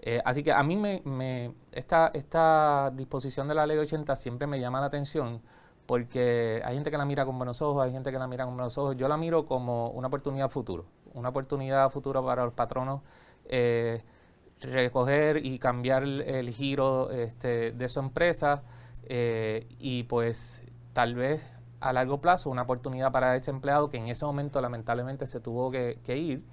Eh, 0.01 0.21
así 0.23 0.43
que 0.43 0.51
a 0.51 0.63
mí 0.63 0.75
me, 0.75 1.53
esta, 1.71 2.11
esta 2.13 2.91
disposición 2.95 3.47
de 3.47 3.55
la 3.55 3.65
ley 3.65 3.77
80 3.77 4.15
siempre 4.15 4.47
me 4.47 4.59
llama 4.59 4.79
la 4.79 4.87
atención 4.87 5.41
porque 5.85 6.61
hay 6.65 6.75
gente 6.75 6.91
que 6.91 6.97
la 6.97 7.05
mira 7.05 7.25
con 7.25 7.37
buenos 7.37 7.61
ojos, 7.61 7.83
hay 7.83 7.91
gente 7.91 8.11
que 8.11 8.19
la 8.19 8.27
mira 8.27 8.45
con 8.45 8.55
buenos 8.55 8.77
ojos. 8.77 8.95
Yo 8.97 9.07
la 9.07 9.17
miro 9.17 9.45
como 9.45 9.89
una 9.91 10.07
oportunidad 10.07 10.49
futuro, 10.49 10.85
una 11.13 11.29
oportunidad 11.29 11.89
futuro 11.89 12.23
para 12.23 12.43
los 12.45 12.53
patronos 12.53 13.01
eh, 13.45 14.03
recoger 14.59 15.45
y 15.45 15.59
cambiar 15.59 16.03
el, 16.03 16.49
giro 16.49 17.09
este, 17.11 17.71
de 17.71 17.87
su 17.87 17.99
empresa 17.99 18.63
eh, 19.03 19.67
y 19.79 20.03
pues 20.03 20.63
tal 20.93 21.15
vez 21.15 21.47
a 21.79 21.93
largo 21.93 22.19
plazo 22.19 22.49
una 22.49 22.63
oportunidad 22.63 23.11
para 23.11 23.35
ese 23.35 23.51
empleado 23.51 23.89
que 23.89 23.97
en 23.97 24.07
ese 24.07 24.25
momento 24.25 24.59
lamentablemente 24.61 25.27
se 25.27 25.39
tuvo 25.39 25.71
que, 25.71 25.99
ir, 26.07 26.43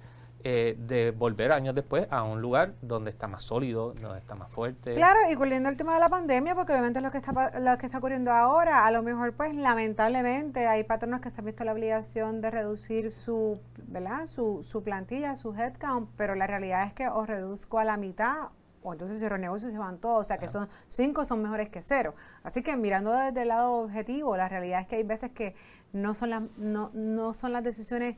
eh, 0.43 0.75
de 0.77 1.09
volver 1.11 1.51
años 1.51 1.73
después 1.73 2.07
a 2.11 2.21
un 2.23 2.41
lugar 2.41 2.73
donde 2.81 3.09
está 3.09 3.27
más 3.27 3.43
sólido, 3.43 3.93
donde 3.93 4.19
está 4.19 4.35
más 4.35 4.51
fuerte. 4.51 4.93
Claro, 4.93 5.17
y 5.31 5.35
volviendo 5.35 5.69
al 5.69 5.77
tema 5.77 5.95
de 5.95 5.99
la 5.99 6.09
pandemia, 6.09 6.53
porque 6.53 6.73
obviamente 6.73 7.01
lo 7.01 7.09
que 7.09 7.17
está, 7.17 7.59
lo 7.59 7.77
que 7.77 7.87
está 7.87 7.97
ocurriendo 7.97 8.31
ahora, 8.31 8.85
a 8.85 8.91
lo 8.91 9.01
mejor 9.01 9.33
pues 9.33 9.55
lamentablemente 9.55 10.67
hay 10.67 10.83
patronos 10.83 11.21
que 11.21 11.31
se 11.31 11.41
han 11.41 11.45
visto 11.45 11.63
la 11.63 11.73
obligación 11.73 12.41
de 12.41 12.51
reducir 12.51 13.11
su, 13.11 13.59
¿verdad? 13.87 14.27
Su, 14.27 14.61
su 14.61 14.83
plantilla, 14.83 15.35
su 15.35 15.55
headcount, 15.55 16.09
pero 16.15 16.35
la 16.35 16.45
realidad 16.45 16.85
es 16.85 16.93
que 16.93 17.07
o 17.07 17.25
reduzco 17.25 17.79
a 17.79 17.85
la 17.85 17.97
mitad 17.97 18.49
o 18.85 18.93
entonces 18.93 19.17
cierro 19.19 19.37
negocio 19.37 19.67
y 19.69 19.71
se 19.71 19.77
van 19.77 19.97
todos. 19.97 20.21
O 20.21 20.23
sea 20.23 20.37
que 20.37 20.47
son 20.47 20.69
cinco 20.87 21.25
son 21.25 21.41
mejores 21.41 21.69
que 21.69 21.81
cero. 21.81 22.13
Así 22.43 22.61
que 22.61 22.77
mirando 22.77 23.11
desde 23.11 23.41
el 23.41 23.47
lado 23.49 23.73
objetivo, 23.73 24.37
la 24.37 24.47
realidad 24.47 24.81
es 24.81 24.87
que 24.87 24.97
hay 24.97 25.03
veces 25.03 25.31
que 25.31 25.55
no 25.91 26.13
son 26.13 26.29
las, 26.29 26.43
no, 26.57 26.91
no 26.93 27.33
son 27.33 27.51
las 27.51 27.63
decisiones 27.63 28.15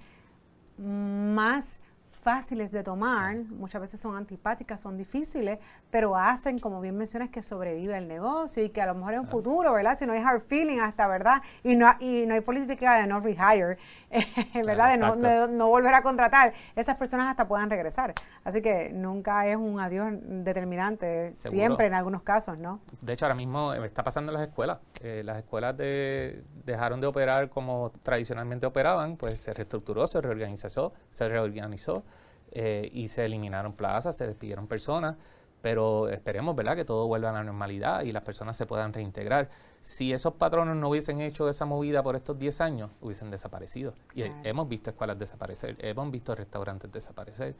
más 0.78 1.80
fáciles 2.28 2.74
de 2.74 2.84
tomar, 2.84 3.38
muchas 3.38 3.80
veces 3.80 4.02
son 4.02 4.18
antipáticas, 4.18 4.82
son 4.82 4.98
difíciles, 4.98 5.60
pero 5.90 6.18
hacen, 6.18 6.60
como 6.60 6.82
bien 6.82 6.98
mencionas, 6.98 7.30
que 7.30 7.42
sobrevive 7.42 7.98
el 7.98 8.10
negocio 8.10 8.62
y 8.62 8.70
que 8.70 8.82
a 8.82 8.86
lo 8.86 8.96
mejor 8.96 9.14
en 9.14 9.20
un 9.22 9.28
futuro, 9.30 9.72
¿verdad? 9.72 9.98
Si 9.98 10.06
no 10.06 10.12
hay 10.12 10.20
hard 10.20 10.42
feeling 10.42 10.80
hasta, 10.80 11.08
¿verdad? 11.08 11.42
Y 11.64 11.78
no, 11.78 11.90
y 12.02 12.26
no 12.26 12.34
hay 12.34 12.42
política 12.42 12.98
de 13.00 13.08
no 13.08 13.22
rehire, 13.22 13.78
¿verdad? 14.66 14.92
de, 14.92 14.98
no, 14.98 15.48
no, 15.48 15.70
volver 15.70 15.94
a 15.94 16.02
contratar, 16.02 16.52
esas 16.76 16.98
personas 16.98 17.30
hasta 17.30 17.48
puedan 17.48 17.70
regresar. 17.70 18.14
Así 18.44 18.62
que 18.62 18.90
nunca 18.90 19.48
es 19.48 19.56
un 19.56 19.80
adiós 19.80 20.12
determinante, 20.22 21.34
siempre 21.34 21.86
en 21.86 21.94
algunos 21.94 22.24
casos, 22.24 22.58
¿no? 22.58 22.82
De 23.00 23.14
hecho, 23.14 23.24
ahora 23.24 23.36
mismo 23.36 23.74
eh, 23.74 23.86
está 23.86 24.04
pasando 24.04 24.34
en 24.34 24.38
las 24.38 24.50
escuelas. 24.50 24.80
Eh, 25.00 25.22
las 25.24 25.38
escuelas 25.38 25.78
de, 25.78 26.44
dejaron 26.66 27.00
de 27.00 27.08
operar 27.08 27.50
como 27.50 27.94
tradicionalmente 28.04 28.66
operaban, 28.66 29.16
pues 29.16 29.40
se 29.40 29.54
reestructuró, 29.54 30.08
se 30.08 30.20
reorganizó, 30.20 30.92
se 31.10 31.30
reorganizó 31.30 32.04
eh, 32.52 32.90
y 32.94 33.08
se 33.08 33.26
eliminaron 33.26 33.74
plazas, 33.74 34.18
se 34.18 34.28
despidieron 34.28 34.68
personas, 34.68 35.16
pero 35.62 36.08
esperemos, 36.10 36.56
¿verdad?, 36.56 36.76
que 36.76 36.86
todo 36.86 37.08
vuelva 37.08 37.30
a 37.30 37.34
la 37.34 37.44
normalidad 37.44 38.04
y 38.04 38.12
las 38.12 38.24
personas 38.24 38.56
se 38.56 38.66
puedan 38.66 38.94
reintegrar. 38.94 39.50
Si 39.82 40.14
esos 40.14 40.34
patronos 40.36 40.76
no 40.76 40.90
hubiesen 40.90 41.20
hecho 41.22 41.50
esa 41.50 41.66
movida 41.66 42.04
por 42.04 42.16
estos 42.16 42.38
10 42.38 42.62
años, 42.62 42.92
hubiesen 43.02 43.32
desaparecido. 43.32 43.94
Y 44.14 44.24
hemos 44.44 44.68
visto 44.70 44.92
escuelas 44.92 45.18
desaparecer, 45.18 45.76
hemos 45.80 46.10
visto 46.12 46.36
restaurantes 46.36 46.92
desaparecer, 46.92 47.56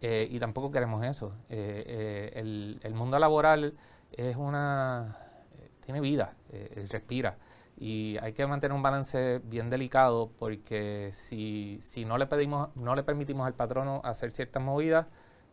eh, 0.00 0.28
y 0.30 0.38
tampoco 0.38 0.70
queremos 0.70 1.04
eso. 1.04 1.32
Eh, 1.48 2.32
el, 2.34 2.80
el, 2.82 2.94
mundo 2.94 3.18
laboral 3.18 3.74
es 4.12 4.36
una... 4.36 5.16
tiene 5.80 6.00
vida, 6.00 6.34
respira 6.90 7.36
y 7.78 8.16
hay 8.22 8.32
que 8.32 8.46
mantener 8.46 8.74
un 8.74 8.82
balance 8.82 9.40
bien 9.44 9.68
delicado 9.68 10.30
porque 10.38 11.10
si, 11.12 11.78
si 11.80 12.04
no 12.06 12.16
le 12.16 12.26
pedimos, 12.26 12.74
no 12.74 12.94
le 12.94 13.02
permitimos 13.02 13.46
al 13.46 13.54
patrono 13.54 14.00
hacer 14.02 14.32
ciertas 14.32 14.62
movidas, 14.62 15.06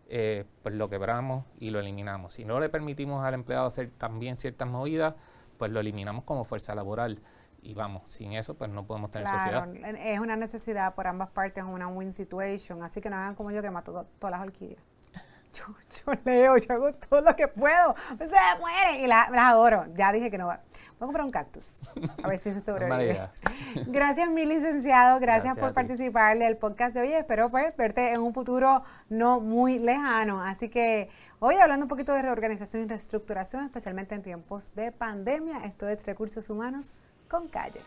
eh, 0.08 0.46
pues 0.62 0.74
lo 0.76 0.90
quebramos 0.90 1.46
y 1.60 1.70
lo 1.70 1.80
eliminamos. 1.80 2.36
Si 2.36 2.46
no 2.46 2.60
le 2.62 2.70
permitimos 2.70 3.26
al 3.26 3.34
empleado 3.34 3.66
hacer 3.66 3.92
también 3.98 4.38
ciertas 4.38 4.70
movidas, 4.70 5.16
pues 5.58 5.72
lo 5.72 5.82
eliminamos 5.82 6.24
como 6.24 6.46
fuerza 6.46 6.74
laboral. 6.76 7.20
Y 7.62 7.74
vamos, 7.74 8.10
sin 8.10 8.34
eso, 8.34 8.56
pues 8.56 8.70
no 8.70 8.86
podemos 8.86 9.12
tener 9.12 9.28
claro, 9.28 9.66
sociedad. 9.66 9.96
Es 10.06 10.20
una 10.20 10.36
necesidad 10.36 10.96
por 10.96 11.08
ambas 11.08 11.30
partes, 11.30 11.64
una 11.64 11.88
win 11.88 12.14
situation. 12.14 12.84
Así 12.84 13.02
que 13.02 13.10
no 13.10 13.16
hagan 13.16 13.36
como 13.36 13.52
yo 13.52 13.62
que 13.62 13.72
mato 13.72 14.06
todas 14.20 14.32
las 14.32 14.42
orquídeas. 14.42 14.82
Yo, 15.54 16.14
leo, 16.26 16.58
yo 16.58 16.74
hago 16.74 16.92
todo 16.94 17.22
lo 17.22 17.36
que 17.36 17.48
puedo. 17.48 17.94
Se 18.18 18.60
mueren 18.60 19.04
y 19.04 19.08
las 19.08 19.30
adoro. 19.30 19.86
Ya 19.94 20.12
dije 20.12 20.32
que 20.32 20.40
no 20.40 20.48
va. 20.48 20.62
Voy 21.04 21.08
a 21.08 21.12
comprar 21.12 21.26
un 21.26 21.32
cactus. 21.32 21.82
A 22.24 22.30
ver 22.30 22.40
si 22.40 22.50
me 22.50 22.60
sobrevive. 22.62 23.30
gracias, 23.88 24.30
mi 24.30 24.46
licenciado. 24.46 25.20
Gracias, 25.20 25.58
por 25.58 25.74
participar 25.74 26.38
del 26.38 26.56
podcast 26.56 26.96
de 26.96 27.02
hoy. 27.02 27.12
Espero 27.12 27.50
pues, 27.50 27.76
verte 27.76 28.14
en 28.14 28.22
un 28.22 28.34
futuro 28.34 28.84
no 29.10 29.42
muy 29.42 29.80
lejano. 29.80 30.42
Así 30.42 30.70
que 30.70 31.10
hoy 31.40 31.56
hablando 31.56 31.84
un 31.84 31.90
poquito 31.90 32.14
de 32.14 32.22
reorganización 32.22 32.84
y 32.84 32.88
reestructuración, 32.88 33.66
especialmente 33.66 34.16
en 34.16 34.22
tiempos 34.22 34.74
de 34.76 34.94
pandemia. 34.94 35.58
Esto 35.66 35.90
es 35.90 36.06
Recursos 36.06 36.50
Humanos 36.50 36.94
con 37.28 37.50
Calle. 37.50 37.82